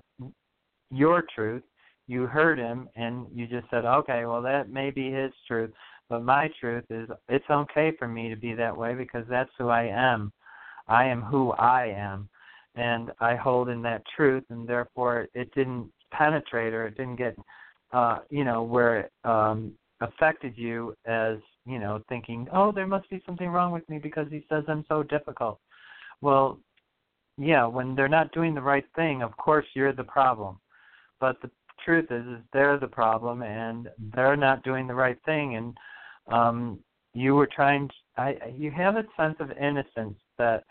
[0.92, 1.64] your truth.
[2.08, 5.72] You heard him, and you just said, "Okay, well, that may be his truth."
[6.10, 9.70] But my truth is, it's okay for me to be that way because that's who
[9.70, 10.34] I am.
[10.90, 12.28] I am who I am,
[12.76, 17.38] and I hold in that truth, and therefore it didn't penetrate or it didn't get,
[17.94, 19.72] uh, you know, where it um,
[20.02, 24.28] affected you as, you know, thinking, oh, there must be something wrong with me because
[24.30, 25.60] he says I'm so difficult.
[26.22, 26.60] Well,
[27.38, 30.60] yeah, when they're not doing the right thing, of course you're the problem.
[31.20, 31.50] But the
[31.84, 35.78] truth is, is they're the problem, and they're not doing the right thing, and
[36.32, 36.80] um
[37.14, 40.64] you were trying to, I you have a sense of innocence that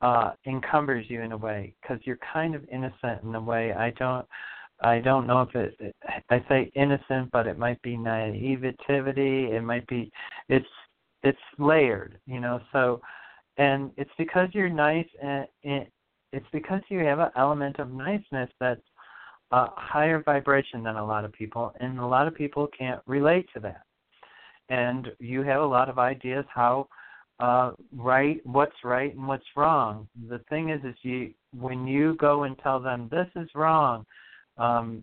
[0.00, 3.90] uh encumbers you in a way because you're kind of innocent in a way I
[3.90, 4.26] don't
[4.80, 5.94] I don't know if it
[6.30, 10.10] I say innocent but it might be naivety it might be
[10.48, 10.66] it's
[11.22, 13.00] it's layered you know so
[13.58, 15.92] and it's because you're nice and it,
[16.32, 18.80] it's because you have an element of niceness that's
[19.50, 23.46] a higher vibration than a lot of people and a lot of people can't relate
[23.54, 23.82] to that.
[24.68, 26.88] And you have a lot of ideas how
[27.40, 30.08] uh right what's right and what's wrong.
[30.28, 34.04] The thing is is you when you go and tell them this is wrong
[34.58, 35.02] um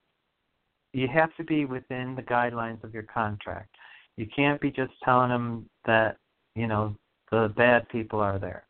[0.94, 3.76] you have to be within the guidelines of your contract.
[4.16, 6.18] You can't be just telling them that
[6.56, 6.96] you know
[7.32, 8.66] the bad people are there.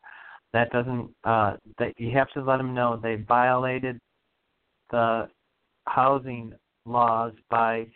[0.53, 3.99] That doesn't uh that you have to let them know they violated
[4.91, 5.29] the
[5.87, 6.53] housing
[6.85, 7.87] laws by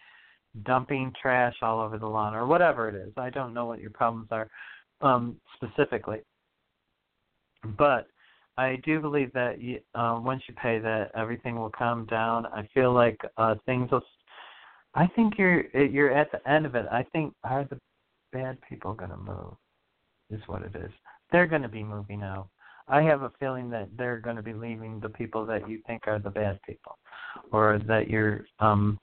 [0.63, 3.13] dumping trash all over the lawn or whatever it is.
[3.17, 4.49] I don't know what your problems are
[5.01, 6.19] um, specifically,
[7.77, 8.07] but
[8.59, 12.45] I do believe that you, uh, once you pay that, everything will calm down.
[12.47, 14.03] I feel like uh, things will.
[14.95, 16.85] I think you're you're at the end of it.
[16.91, 17.79] I think are the
[18.33, 19.53] bad people going to move?
[20.29, 20.91] Is what it is.
[21.31, 22.49] They're going to be moving out.
[22.89, 26.01] I have a feeling that they're going to be leaving the people that you think
[26.07, 26.97] are the bad people,
[27.53, 28.99] or that you're um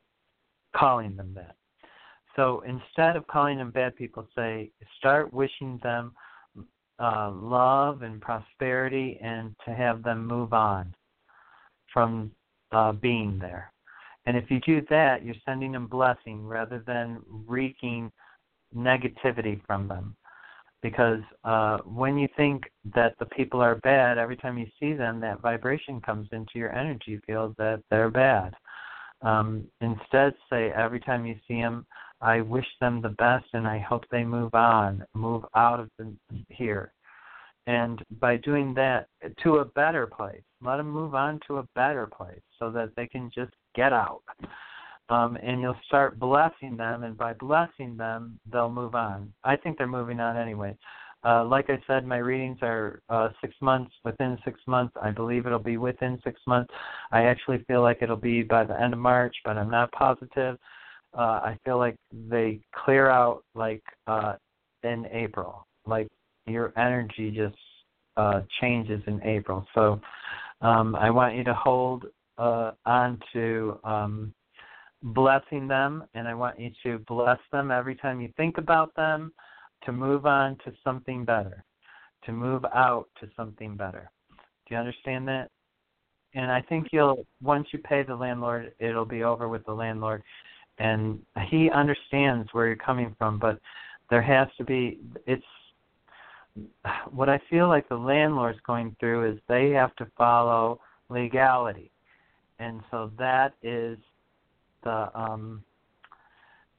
[0.76, 1.56] calling them that.
[2.34, 6.12] So instead of calling them bad people, say start wishing them
[6.98, 10.94] uh, love and prosperity, and to have them move on
[11.92, 12.30] from
[12.72, 13.72] uh, being there.
[14.26, 18.10] And if you do that, you're sending them blessing rather than wreaking
[18.74, 20.16] negativity from them.
[20.82, 25.20] Because uh, when you think that the people are bad, every time you see them,
[25.20, 28.52] that vibration comes into your energy field that they're bad.
[29.22, 31.86] Um, instead, say every time you see them,
[32.20, 36.14] I wish them the best and I hope they move on, move out of the,
[36.48, 36.92] here.
[37.66, 39.08] And by doing that
[39.42, 43.06] to a better place, let them move on to a better place so that they
[43.06, 44.22] can just get out.
[45.08, 49.32] Um, and you'll start blessing them, and by blessing them, they'll move on.
[49.44, 50.76] I think they're moving on anyway.
[51.24, 54.94] Uh, like I said, my readings are uh, six months, within six months.
[55.00, 56.72] I believe it'll be within six months.
[57.10, 60.56] I actually feel like it'll be by the end of March, but I'm not positive.
[61.16, 64.34] Uh, I feel like they clear out like uh,
[64.82, 65.66] in April.
[65.86, 66.08] Like
[66.46, 67.56] your energy just
[68.16, 69.66] uh, changes in April.
[69.74, 70.00] So
[70.60, 72.06] um, I want you to hold
[72.38, 74.34] uh, on to um,
[75.02, 79.32] blessing them, and I want you to bless them every time you think about them
[79.84, 81.64] to move on to something better,
[82.24, 84.10] to move out to something better.
[84.30, 85.48] Do you understand that?
[86.34, 90.22] And I think you'll once you pay the landlord, it'll be over with the landlord,
[90.78, 93.38] and he understands where you're coming from.
[93.38, 93.58] But
[94.10, 95.44] there has to be it's
[97.10, 101.90] what I feel like the landlord's going through is they have to follow legality,
[102.58, 103.98] and so that is
[104.84, 105.62] the um,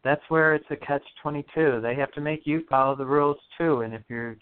[0.03, 1.79] that's where it's a catch twenty two.
[1.81, 4.37] They have to make you follow the rules too, and if you're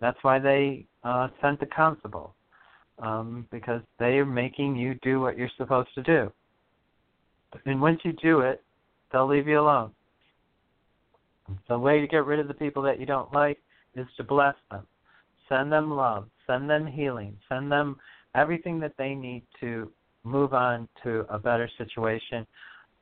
[0.00, 2.34] that's why they uh, sent the constable
[3.00, 6.32] um, because they are making you do what you're supposed to do.
[7.64, 8.62] And once you do it,
[9.12, 9.90] they'll leave you alone.
[11.68, 13.58] The way to get rid of the people that you don't like
[13.94, 14.86] is to bless them.
[15.48, 16.28] Send them love.
[16.46, 17.36] Send them healing.
[17.48, 17.96] Send them
[18.34, 19.90] everything that they need to
[20.24, 22.46] move on to a better situation.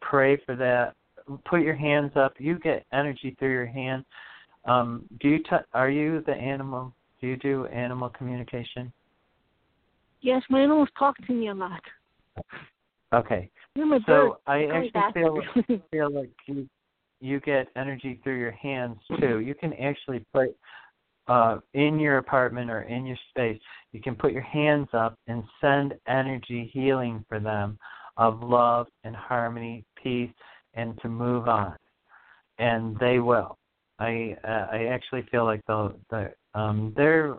[0.00, 0.94] Pray for that.
[1.44, 2.34] Put your hands up.
[2.38, 4.04] You get energy through your hands.
[4.64, 6.92] Um, do you t- are you the animal?
[7.20, 8.92] Do you do animal communication?
[10.20, 11.80] Yes, my animals talk to me a lot.
[13.14, 13.50] Okay.
[13.74, 15.40] You're so I actually feel
[15.90, 16.68] feel like you
[17.20, 19.40] you get energy through your hands too.
[19.40, 20.56] You can actually put
[21.28, 23.60] uh, in your apartment or in your space,
[23.92, 27.78] you can put your hands up and send energy healing for them
[28.16, 30.30] of love and harmony, peace,
[30.74, 31.76] and to move on.
[32.58, 33.58] And they will.
[33.98, 37.36] I uh, I actually feel like the the um they're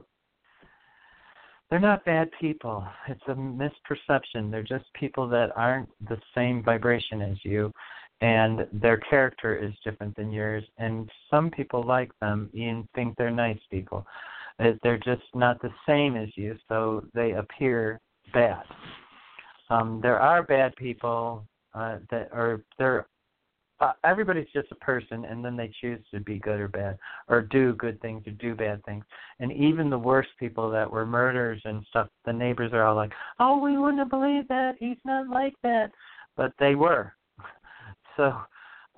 [1.70, 2.86] they're not bad people.
[3.08, 4.50] It's a misperception.
[4.52, 7.74] They're just people that aren't the same vibration as you
[8.22, 13.30] and their character is different than yours and some people like them and think they're
[13.30, 14.06] nice people
[14.82, 18.00] they're just not the same as you so they appear
[18.34, 18.64] bad
[19.70, 21.46] um there are bad people
[21.76, 23.06] uh that are there
[23.80, 26.98] uh, everybody's just a person and then they choose to be good or bad
[27.28, 29.04] or do good things or do bad things
[29.40, 33.12] and even the worst people that were murderers and stuff the neighbors are all like
[33.40, 35.92] oh we wouldn't believe that he's not like that
[36.36, 37.14] but they were
[38.18, 38.34] so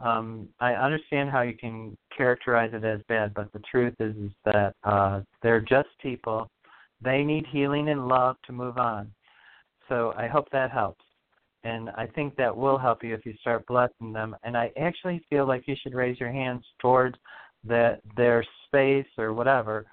[0.01, 4.31] um, I understand how you can characterize it as bad, but the truth is, is
[4.45, 6.49] that uh, they're just people.
[7.01, 9.11] They need healing and love to move on.
[9.89, 11.03] So I hope that helps.
[11.63, 14.35] And I think that will help you if you start blessing them.
[14.43, 17.17] And I actually feel like you should raise your hands towards
[17.65, 19.85] that their space or whatever,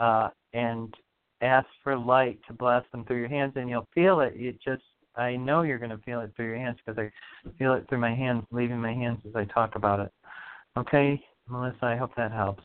[0.00, 0.92] uh, and
[1.40, 4.32] ask for light to bless them through your hands, and you'll feel it.
[4.34, 4.82] It just
[5.16, 7.98] I know you're going to feel it through your hands because I feel it through
[7.98, 10.12] my hands, leaving my hands as I talk about it.
[10.76, 12.64] Okay, Melissa, I hope that helps.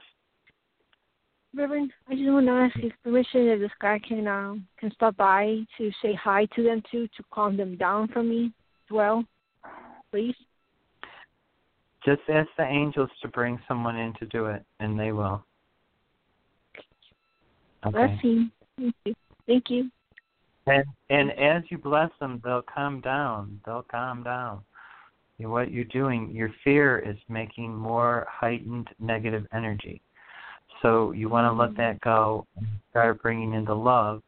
[1.55, 5.17] Reverend, I just want to ask if permission if this guy can um can stop
[5.17, 9.25] by to say hi to them too to calm them down for me as well,
[10.11, 10.35] please.
[12.05, 15.43] Just ask the angels to bring someone in to do it, and they will.
[17.85, 17.91] Okay.
[17.91, 18.51] Blessing.
[18.77, 19.13] Thank you.
[19.47, 19.91] Thank you.
[20.67, 23.59] And and as you bless them, they'll calm down.
[23.65, 24.61] They'll calm down.
[25.39, 30.01] What you're doing, your fear is making more heightened negative energy.
[30.81, 34.21] So you want to let that go and start bringing in the love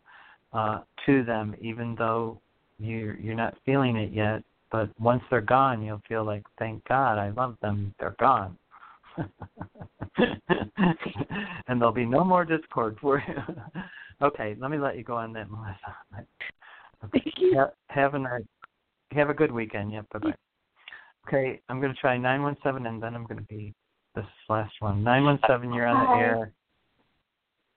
[0.53, 2.39] uh, to them, even though
[2.79, 4.43] you're you're not feeling it yet.
[4.71, 7.93] But once they're gone, you'll feel like, thank God, I love them.
[7.99, 8.57] They're gone.
[10.17, 13.35] and there'll be no more discord for you.
[14.21, 15.95] Okay, let me let you go on that, Melissa.
[17.11, 17.57] Thank you.
[17.57, 18.43] Have, have a nice,
[19.13, 19.91] have a good weekend.
[19.91, 20.05] Yep.
[20.13, 20.35] Bye bye.
[21.27, 23.73] Okay, I'm going to try nine one seven, and then I'm going to be
[24.15, 25.03] this last one.
[25.03, 25.73] Nine one seven.
[25.73, 26.51] You're on the air.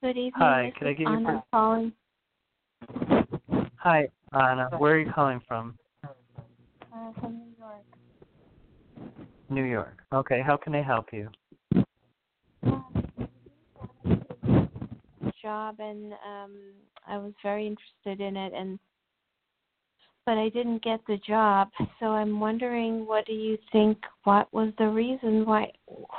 [0.03, 0.33] Good evening.
[0.37, 1.93] Hi, could I give Anna first- calling.
[3.77, 4.69] Hi, Anna.
[4.79, 5.79] Where are you calling from?
[6.05, 7.85] Uh, from New York.
[9.51, 10.03] New York.
[10.13, 10.43] Okay.
[10.45, 11.29] How can I help you?
[15.43, 16.53] Job and um,
[17.07, 18.79] I was very interested in it, and
[20.27, 21.71] but I didn't get the job.
[22.01, 23.99] So I'm wondering, what do you think?
[24.25, 25.45] What was the reason?
[25.45, 25.71] Why?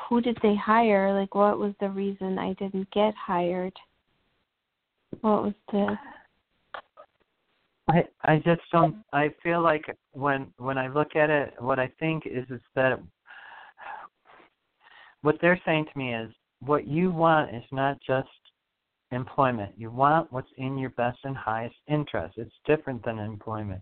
[0.07, 1.18] Who did they hire?
[1.19, 3.73] Like, what was the reason I didn't get hired?
[5.22, 5.98] What was the?
[7.88, 8.98] I I just don't.
[9.14, 12.99] I feel like when when I look at it, what I think is is that
[15.22, 18.27] what they're saying to me is what you want is not just
[19.15, 19.73] employment.
[19.77, 22.35] You want what's in your best and highest interest.
[22.37, 23.81] It's different than employment.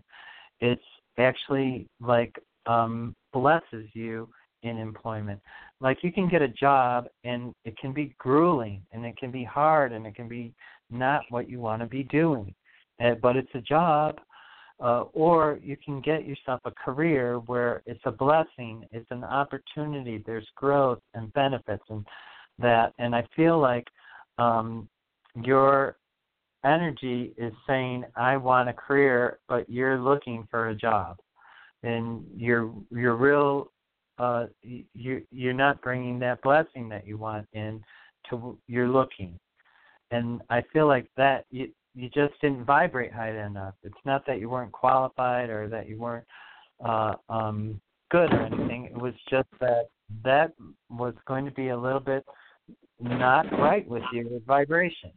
[0.60, 0.82] It's
[1.18, 2.34] actually like
[2.66, 4.28] um blesses you
[4.62, 5.40] in employment.
[5.80, 9.44] Like you can get a job and it can be grueling and it can be
[9.44, 10.54] hard and it can be
[10.90, 12.54] not what you want to be doing.
[13.04, 14.18] Uh, but it's a job
[14.80, 20.22] uh, or you can get yourself a career where it's a blessing, it's an opportunity,
[20.26, 22.04] there's growth and benefits and
[22.58, 22.92] that.
[22.98, 23.86] And I feel like
[24.38, 24.88] um,
[25.42, 25.96] your
[26.64, 31.18] energy is saying, "I want a career," but you're looking for a job,
[31.82, 33.70] and you're you're real.
[34.18, 37.82] Uh, you you're not bringing that blessing that you want in
[38.30, 39.38] to you're looking,
[40.10, 43.74] and I feel like that you you just didn't vibrate high enough.
[43.82, 46.26] It's not that you weren't qualified or that you weren't
[46.84, 47.80] uh, um,
[48.10, 48.86] good or anything.
[48.86, 49.88] It was just that
[50.24, 50.52] that
[50.90, 52.24] was going to be a little bit
[53.00, 55.10] not right with your vibration.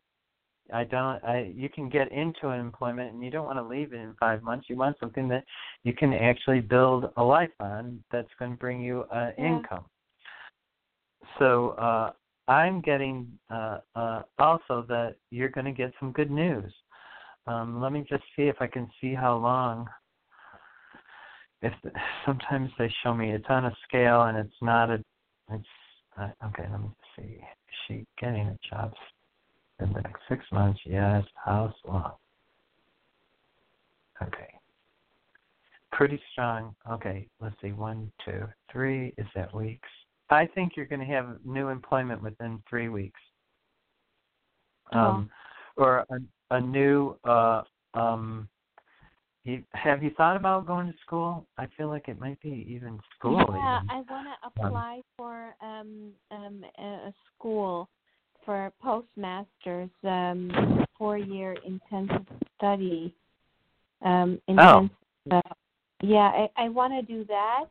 [0.73, 1.23] I don't.
[1.23, 4.13] I you can get into an employment and you don't want to leave it in
[4.19, 4.67] five months.
[4.69, 5.43] You want something that
[5.83, 9.57] you can actually build a life on that's going to bring you uh, Yeah.
[9.57, 9.85] income.
[11.39, 12.11] So uh,
[12.47, 16.73] I'm getting uh, uh, also that you're going to get some good news.
[17.45, 19.87] Um, let me just see if I can see how long.
[21.61, 21.73] If
[22.25, 25.03] sometimes they show me it's on a scale and it's not a.
[25.51, 25.65] It's
[26.19, 26.65] uh, okay.
[26.69, 27.23] Let me see.
[27.23, 28.93] Is she getting a job
[29.79, 30.79] the next six months?
[30.85, 31.23] Yes.
[31.43, 32.13] How long?
[34.21, 34.53] Okay.
[35.91, 36.75] Pretty strong.
[36.89, 37.27] Okay.
[37.39, 37.71] Let's see.
[37.71, 39.13] One, two, three.
[39.17, 39.89] Is that weeks?
[40.29, 43.19] I think you're going to have new employment within three weeks.
[44.91, 45.29] Um,
[45.75, 47.15] or a, a new.
[47.23, 47.61] Uh,
[47.93, 48.47] um,
[49.43, 51.47] you, have you thought about going to school?
[51.57, 53.37] I feel like it might be even school.
[53.37, 53.89] Yeah, even.
[53.89, 57.87] I want to apply for um um a, a school
[58.47, 62.25] for postmasters um four year intensive
[62.57, 63.13] study
[64.05, 64.89] um intensive
[65.31, 65.41] uh,
[66.01, 67.65] yeah I I want to do that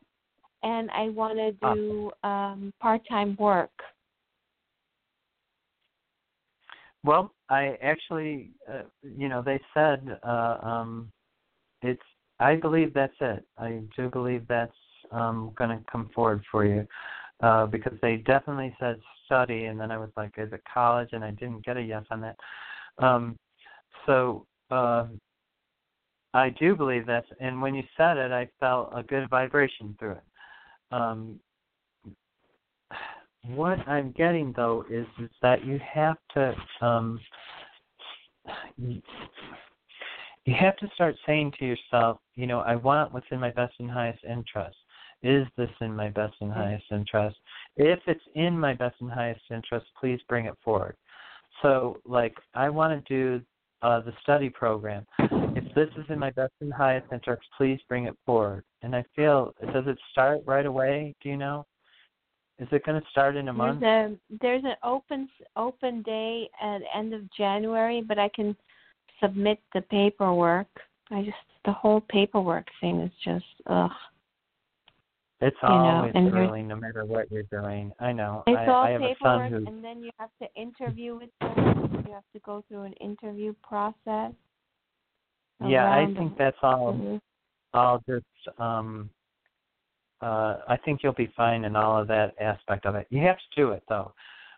[0.61, 3.71] and I want to do um part time work
[7.03, 11.09] Well, I actually, uh, you know, they said uh, um,
[11.81, 12.01] it's.
[12.39, 13.45] I believe that's it.
[13.57, 14.75] I do believe that's
[15.11, 16.85] um, going to come forward for you
[17.41, 21.09] uh, because they definitely said study, and then I was like, is it college?
[21.11, 22.35] And I didn't get a yes on that.
[22.97, 23.37] Um,
[24.07, 25.05] so uh,
[26.33, 27.27] I do believe that's.
[27.39, 30.23] And when you said it, I felt a good vibration through it.
[30.91, 31.39] Um,
[33.55, 37.19] what I'm getting though is is that you have to um
[38.77, 39.01] you
[40.45, 43.73] you have to start saying to yourself, you know, I want what's in my best
[43.79, 44.77] and highest interest.
[45.21, 47.35] Is this in my best and highest interest?
[47.77, 50.95] If it's in my best and highest interest, please bring it forward.
[51.61, 53.45] So, like, I want to do
[53.81, 55.05] uh, the study program.
[55.19, 58.63] If this is in my best and highest interest, please bring it forward.
[58.81, 61.15] And I feel, does it start right away?
[61.21, 61.65] Do you know?
[62.59, 63.81] Is it going to start in a month?
[63.81, 68.55] there's a there's an open open day at end of January but I can
[69.21, 70.67] submit the paperwork
[71.11, 73.91] I just the whole paperwork thing is just ugh
[75.39, 77.91] It's you know, always and early, no matter what you're doing.
[77.99, 78.43] I know.
[78.47, 79.67] It's I, all I have a paperwork, son who.
[79.67, 82.03] and then you have to interview with them.
[82.07, 84.31] You have to go through an interview process.
[85.65, 86.93] Yeah, I think that's all.
[86.93, 87.21] Mhm.
[87.73, 88.59] All just.
[88.59, 89.09] um
[90.21, 93.05] uh I think you'll be fine in all of that aspect of it.
[93.11, 94.13] You have to do it though.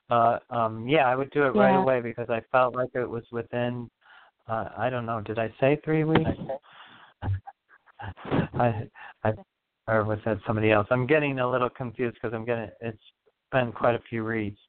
[0.09, 3.23] Uh um yeah, I would do it right away because I felt like it was
[3.33, 3.89] within
[4.47, 6.29] uh I don't know, did I say three weeks?
[8.31, 8.87] I
[9.25, 9.33] I
[9.89, 10.87] or was that somebody else?
[10.91, 13.01] I'm getting a little confused because I'm getting it's
[13.51, 14.59] been quite a few reads.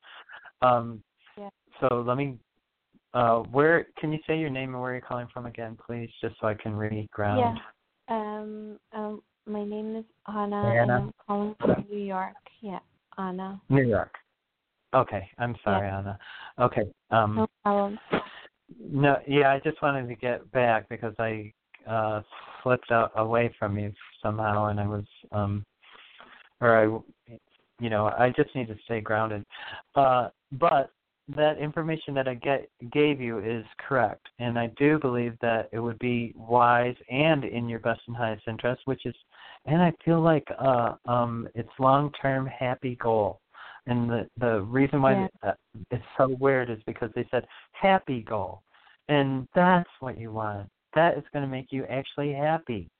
[0.62, 1.02] Um
[1.36, 1.50] Yeah.
[1.80, 2.38] so let me
[3.14, 6.36] uh where can you say your name and where you're calling from again, please, just
[6.40, 7.58] so I can re-ground.
[8.08, 8.14] Yeah.
[8.16, 8.78] Um.
[8.92, 9.22] Um.
[9.46, 10.82] My name is Anna, Anna.
[10.82, 12.36] and I'm calling from New York.
[12.60, 12.78] Yeah.
[13.18, 13.60] Anna.
[13.68, 14.14] New York.
[14.94, 15.98] Okay, I'm sorry, Yeah.
[15.98, 16.18] Anna.
[16.58, 16.82] Okay.
[17.10, 17.98] Um No problem.
[18.78, 21.52] no, yeah, I just wanted to get back because I
[21.88, 22.22] uh
[22.62, 23.92] slipped out away from me
[24.22, 25.64] somehow and I was um
[26.60, 27.38] or I
[27.82, 29.44] you know, I just need to stay grounded.
[29.94, 30.90] Uh but
[31.36, 35.78] that information that I get gave you is correct, and I do believe that it
[35.78, 39.14] would be wise and in your best and highest interest, which is,
[39.66, 43.40] and I feel like uh, um, it's long-term happy goal,
[43.86, 45.28] and the the reason why Yeah.
[45.50, 45.52] uh,
[45.90, 48.62] it's so weird is because they said happy goal,
[49.08, 50.68] and that's what you want.
[50.94, 52.90] That is going to make you actually happy.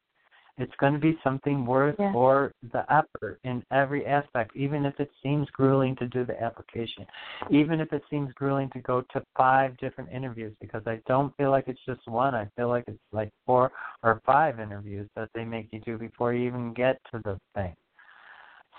[0.58, 2.12] It's going to be something worth Yeah.
[2.12, 7.06] or the effort in every aspect, even if it seems grueling to do the application,
[7.48, 11.50] even if it seems grueling to go to five different interviews, because I don't feel
[11.50, 12.34] like it's just one.
[12.34, 13.72] I feel like it's like four
[14.02, 17.74] or five interviews that they make you do before you even get to the thing.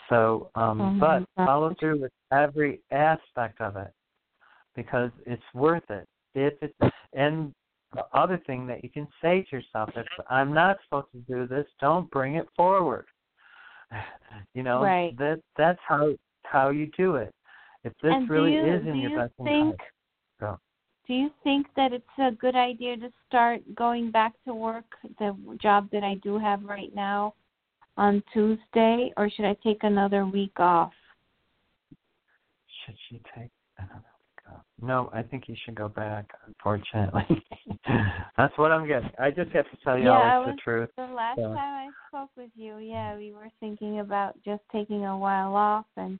[0.09, 0.99] So, um, Mhm.
[0.99, 3.93] but follow through with every aspect of it
[4.75, 6.07] because it's worth it.
[6.35, 7.53] If it's and
[7.93, 11.45] the other thing that you can say to yourself is, "I'm not supposed to do
[11.47, 11.67] this.
[11.79, 13.07] Don't bring it forward."
[14.53, 15.15] You know, Right.
[15.17, 17.33] that that's how how you do it.
[17.83, 19.81] If this and really you, is in your you best think interest,
[20.39, 20.59] go.
[21.07, 24.85] do you think that it's a good idea to start going back to work
[25.19, 27.33] the job that I do have right now
[27.97, 30.93] on Tuesday or should I take another week off?
[32.85, 33.60] Should she take another week off?
[34.81, 36.25] No, I think you should go back.
[36.47, 37.43] Unfortunately,
[38.37, 39.11] that's what I'm getting.
[39.19, 40.89] I just have to tell you Yeah, I always was- the truth.
[40.97, 45.05] The last So- time I spoke with you, yeah, we were thinking about just taking
[45.05, 46.17] a while off and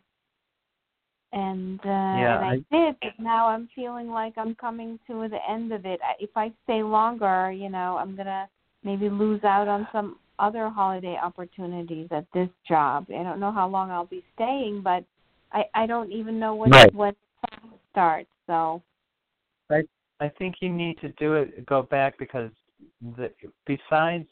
[1.34, 5.40] and uh Yeah, and I, did, but now I'm feeling like I'm coming to the
[5.50, 6.00] end of it.
[6.04, 8.50] I, if I stay longer, you know, I'm gonna
[8.84, 13.06] maybe lose out on some other holiday opportunities at this job.
[13.10, 15.04] I don't know how long I'll be staying, but
[15.54, 16.94] I I don't even know when Right.
[16.94, 17.18] when it
[17.92, 18.28] starts.
[18.52, 18.84] So
[19.69, 19.84] I
[20.19, 21.65] I think you need to do it.
[21.65, 22.52] Go back because
[23.15, 23.32] the
[23.65, 24.28] besides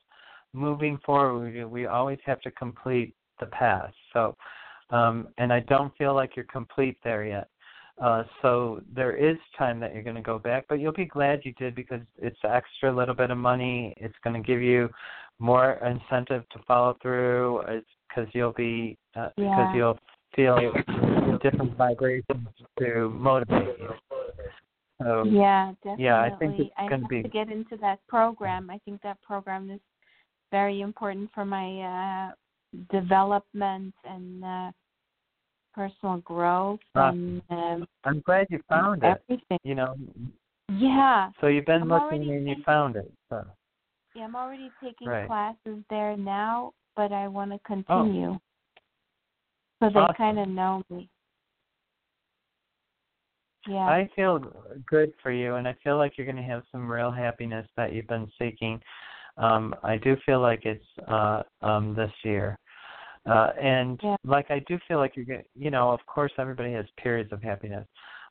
[0.53, 3.95] moving forward, we, we always have to complete the past.
[4.13, 4.35] So,
[4.89, 7.47] um, and I don't feel like you're complete there yet.
[8.01, 11.41] Uh, so there is time that you're going to go back, but you'll be glad
[11.43, 13.93] you did because it's extra little bit of money.
[13.97, 14.89] It's going to give you
[15.37, 17.59] more incentive to follow through.
[17.67, 19.49] It's because you'll be uh, Yeah.
[19.49, 19.99] because you'll
[20.35, 20.73] feel
[21.41, 22.47] different vibrations
[22.79, 23.89] to motivate you.
[25.01, 26.03] So yeah, definitely.
[26.05, 28.69] yeah, I think it's I gonna have be- to get into that program.
[28.69, 29.79] I think that program is
[30.51, 32.31] very important for my uh
[32.91, 34.71] development and uh
[35.73, 37.09] personal growth Ah.
[37.09, 39.21] and um I'm glad you found it.
[39.29, 39.57] everything.
[39.63, 39.95] You know,
[40.69, 41.31] Yeah.
[41.39, 43.11] so you've been I'm looking and you found it.
[43.29, 43.45] So
[44.15, 45.27] Yeah, I'm already taking Right.
[45.27, 48.37] classes there now, but I want to continue.
[49.79, 50.03] So they Oh.
[50.03, 50.15] Awesome.
[50.15, 51.09] kind of know me.
[53.69, 53.85] Yeah.
[53.85, 54.39] I feel
[54.87, 57.93] good for you, and I feel like you're going to have some real happiness that
[57.93, 58.81] you've been seeking.
[59.37, 62.57] Um, I do feel like it's uh, um, this year,
[63.25, 64.15] uh, and Yeah.
[64.25, 65.43] like I do feel like you're going.
[65.55, 67.87] You know, of course, everybody has periods of happiness.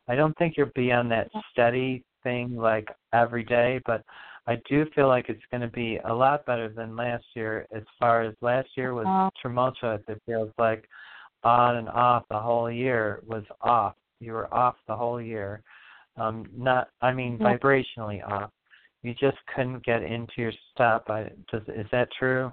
[0.09, 1.41] I don't think you'll be on that Yeah.
[1.53, 4.03] steady thing like every day, but
[4.47, 7.67] I do feel like it's going to be a lot better than last year.
[7.73, 9.31] As far as last year was Uh-huh.
[9.41, 10.89] tumultuous, it feels like
[11.45, 13.95] on and off the whole year was off.
[14.21, 15.63] You were off the whole year.
[16.17, 17.57] Um, not, I mean, Yeah.
[17.57, 18.51] vibrationally off.
[19.03, 21.09] You just couldn't get into your step.
[21.09, 22.53] I, does, is that true?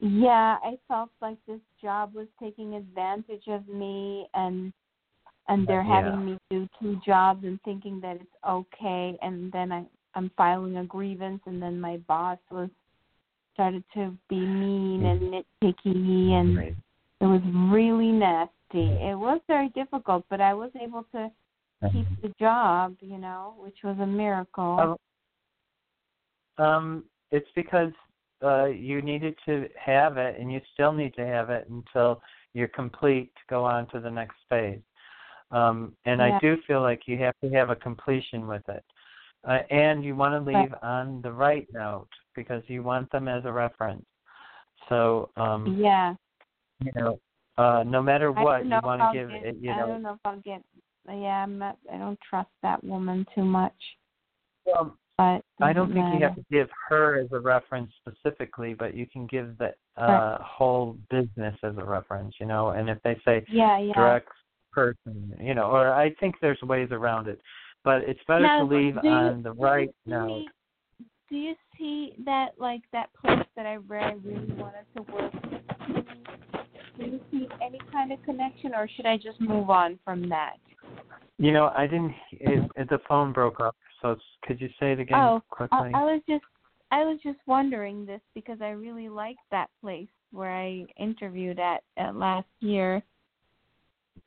[0.00, 4.72] Yeah, I felt like this job was taking advantage of me and
[5.48, 6.02] and they're Yeah.
[6.02, 10.76] having me do two jobs and thinking that it's okay and then I I'm filing
[10.78, 12.70] a grievance and then my boss was
[13.54, 16.58] started to be mean and nitpicky and
[17.20, 18.52] it was really nasty.
[18.74, 21.30] It was very difficult, but I was able to
[21.92, 24.98] keep the job, you know, which was a miracle.
[26.58, 27.92] Oh, um, it's because
[28.42, 32.22] uh, you needed to have it, and you still need to have it until
[32.52, 34.80] you're complete to go on to the next phase.
[35.50, 36.36] Um, and Yeah.
[36.36, 38.84] I do feel like you have to have a completion with it,
[39.44, 43.44] uh, and you want to leave on the right note because you want them as
[43.44, 44.04] a reference.
[44.88, 46.14] So, um, yeah.
[46.80, 47.18] you know,
[47.58, 49.56] uh, no matter what, you want to give get, it.
[49.60, 50.62] You know, I don't know if I'll get.
[51.08, 51.78] Yeah, I'm not.
[51.92, 53.72] I don't trust that woman too much.
[54.66, 58.94] Well, But I don't think you have to give her as a reference specifically, but
[58.94, 62.68] you can give the uh, whole business as a reference, you know.
[62.70, 63.94] And if they say Yeah, yeah.
[63.94, 64.28] direct
[64.70, 67.40] person, you know, or I think there's ways around it,
[67.82, 70.44] but it's better Now, to leave you- on the right note.
[71.30, 75.32] Do you see that like that place that I really, really wanted to work?
[76.98, 80.56] Do you see any kind of connection, or should I just move on from that?
[81.38, 82.14] You know, I didn't.
[82.32, 83.76] It, it, the phone broke up.
[84.02, 85.90] So could you say it again oh, quickly?
[85.94, 86.44] I, I was just
[86.90, 91.82] I was just wondering this because I really liked that place where I interviewed at,
[91.96, 93.02] at last year.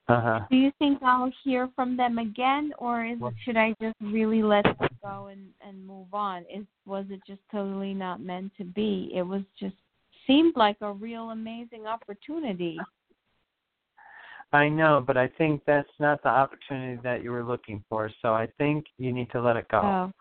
[0.07, 0.41] Uh-huh.
[0.49, 4.43] Do you think I'll hear from them again, or is it, should I just really
[4.43, 4.65] let
[5.01, 6.43] go and and move on?
[6.53, 9.11] Is was it just totally not meant to be?
[9.13, 9.75] It was just
[10.31, 12.77] seemed like a real amazing opportunity.
[14.53, 18.09] I know, but I think that's not the opportunity that you were looking for.
[18.21, 20.11] So I think you need to let it go.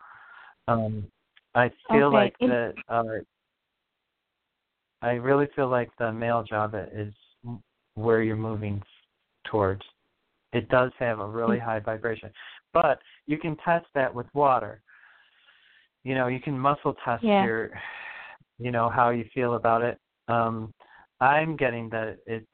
[0.68, 0.72] Oh.
[0.72, 1.10] Um,
[1.54, 2.16] I feel Okay.
[2.16, 2.74] like It- that.
[2.88, 3.24] Uh,
[5.02, 7.14] I really feel like the male job is
[7.94, 8.82] where you're moving
[9.44, 9.82] towards.
[10.52, 11.64] It does have a really Mm.
[11.64, 12.32] high vibration,
[12.72, 14.82] but you can test that with water.
[16.04, 17.44] You know, you can muscle test Yeah.
[17.44, 17.70] your,
[18.60, 19.98] you know, how you feel about it.
[20.28, 20.72] Um,
[21.20, 22.46] I'm getting that it's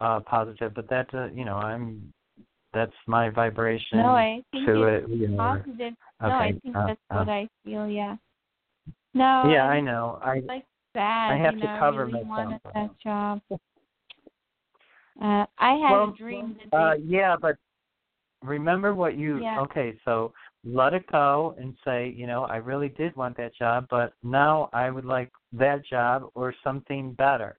[0.00, 2.12] uh, positive, but that uh, you know, I'm
[2.72, 5.10] that's my vibration No, I think to it's it.
[5.10, 5.94] You know, positive.
[6.22, 7.88] No, I think uh, that's uh, what I feel.
[7.88, 8.16] Yeah.
[9.14, 9.50] No.
[9.50, 10.20] yeah, I I know.
[10.22, 11.32] I like sad.
[11.32, 12.60] I have you to know, cover I really myself.
[12.74, 13.40] that job.
[13.50, 17.56] Uh, I had well, a dream that uh, they, yeah, but
[18.42, 19.60] remember what you Yeah.
[19.60, 20.32] okay, so
[20.64, 24.68] let it go and say, you know, I really did want that job, but now
[24.72, 27.58] I would like that job or something better.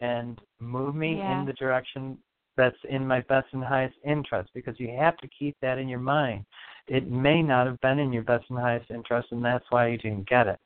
[0.00, 1.32] And move me Yeah.
[1.32, 2.18] in the direction
[2.56, 6.00] that's in my best and highest interest because you have to keep that in your
[6.00, 6.44] mind.
[6.88, 9.98] It may not have been in your best and highest interest and that's why you
[9.98, 10.58] didn't get it.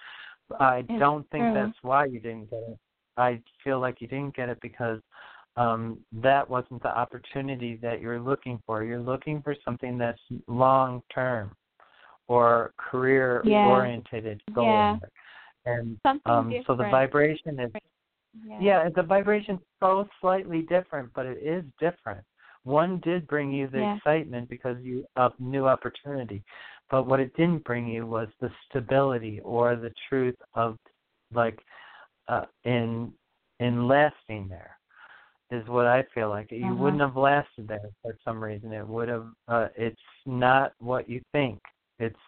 [0.59, 1.53] I It's don't think true.
[1.53, 2.79] that's why you didn't get it.
[3.17, 5.01] I feel like you didn't get it because
[5.57, 8.85] um, that wasn't the opportunity that you're looking for.
[8.85, 11.53] You're looking for something that's long term
[12.29, 13.67] or career Yeah.
[13.67, 14.67] oriented goal.
[14.67, 14.99] Yeah.
[15.65, 17.73] And something um, so the vibration is
[18.45, 18.61] Yeah.
[18.61, 22.25] yeah, the vibration's so slightly different, but it is different.
[22.65, 23.97] One did bring you the Yeah.
[23.97, 26.45] excitement because you of new opportunity,
[26.91, 30.79] but what it didn't bring you was the stability or the truth of
[31.33, 31.65] like
[32.29, 33.13] uh, in
[33.61, 34.76] in lasting there
[35.51, 36.51] is what I feel like.
[36.51, 36.75] You Uh-huh.
[36.75, 38.73] wouldn't have lasted there for some reason.
[38.73, 39.27] It would have.
[39.49, 41.61] Uh, it's not what you think.
[41.99, 42.19] It's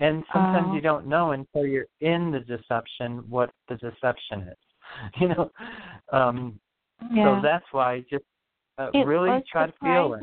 [0.00, 0.74] and sometimes Oh.
[0.74, 4.58] you don't know until you're in the deception what the deception is.
[5.20, 5.50] You know,
[6.12, 6.58] um,
[7.12, 7.24] Yeah.
[7.36, 8.24] so that's why just
[8.78, 10.22] uh, really try to feel it.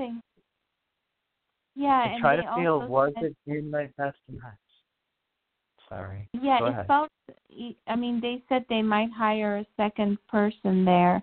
[1.76, 4.58] Yeah, And try to feel was said- it in my best interest.
[5.90, 6.30] Sorry.
[6.34, 7.10] Yeah, it felt.
[7.88, 11.22] I mean, they said they might hire a second person there,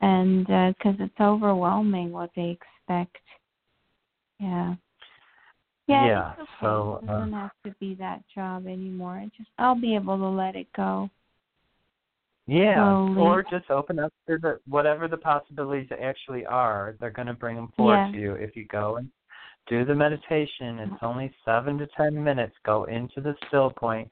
[0.00, 3.16] and because it's overwhelming what they expect.
[4.38, 4.74] Yeah.
[5.86, 6.06] Yeah.
[6.06, 6.50] Yeah, okay.
[6.60, 9.14] so, it doesn't uh, have to be that job anymore.
[9.14, 11.10] I just I'll be able to let it go.
[12.46, 13.20] Yeah, slowly.
[13.20, 16.96] or just open up to the whatever the possibilities actually are.
[17.00, 18.12] They're going to bring them forward Yeah.
[18.12, 19.08] to you if you go and
[19.68, 20.78] do the meditation.
[20.78, 22.54] It's only seven to ten minutes.
[22.64, 24.10] Go into the still point.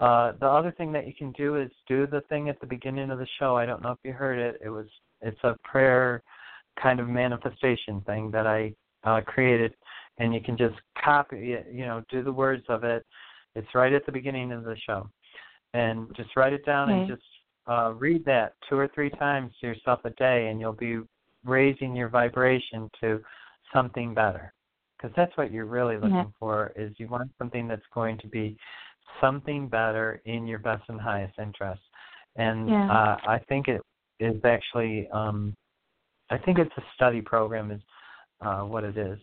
[0.00, 3.10] Uh, the other thing that you can do is do the thing at the beginning
[3.10, 3.56] of the show.
[3.56, 4.60] I don't know if you heard it.
[4.62, 4.86] It was
[5.26, 6.22] it's a prayer
[6.80, 8.72] kind of manifestation thing that I
[9.04, 9.74] uh, created,
[10.18, 11.66] and you can just copy it.
[11.72, 13.04] You know, do the words of it.
[13.54, 15.08] It's right at the beginning of the show,
[15.74, 17.22] and just write it down and just
[17.66, 21.00] uh, read that two or three times to yourself a day, and you'll be
[21.44, 23.20] raising your vibration to
[23.72, 24.52] something better.
[24.96, 26.38] Because that's what you're really looking Yeah.
[26.38, 28.56] for is you want something that's going to be
[29.20, 31.82] something better in your best and highest interest.
[32.36, 32.90] And Yeah.
[32.90, 33.82] uh, I think it
[34.20, 35.54] is actually, um,
[36.30, 37.80] I think it's a study program is
[38.40, 39.18] uh, what it is.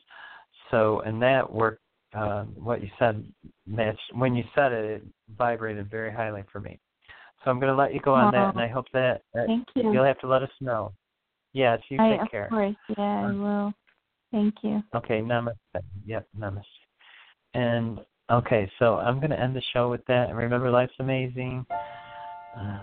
[0.71, 1.79] So, and that worked.
[2.15, 3.25] Uh, what you said
[3.65, 5.03] matched when you said it, it
[5.35, 6.79] vibrated very highly for me.
[7.43, 9.67] So I'm going to let you go on that, and I hope that, that Thank
[9.75, 9.91] you.
[9.91, 10.93] you'll have to let us know.
[11.53, 12.47] Yes, you I, take of care.
[12.49, 12.75] course.
[12.95, 13.73] Yeah, I will.
[14.31, 14.83] Thank you.
[14.95, 15.55] Okay, namaste.
[16.05, 16.61] Yep, namaste.
[17.55, 17.99] And
[18.31, 20.29] okay, so I'm going to end the show with that.
[20.29, 21.65] And remember, life's amazing.
[22.57, 22.79] Uh,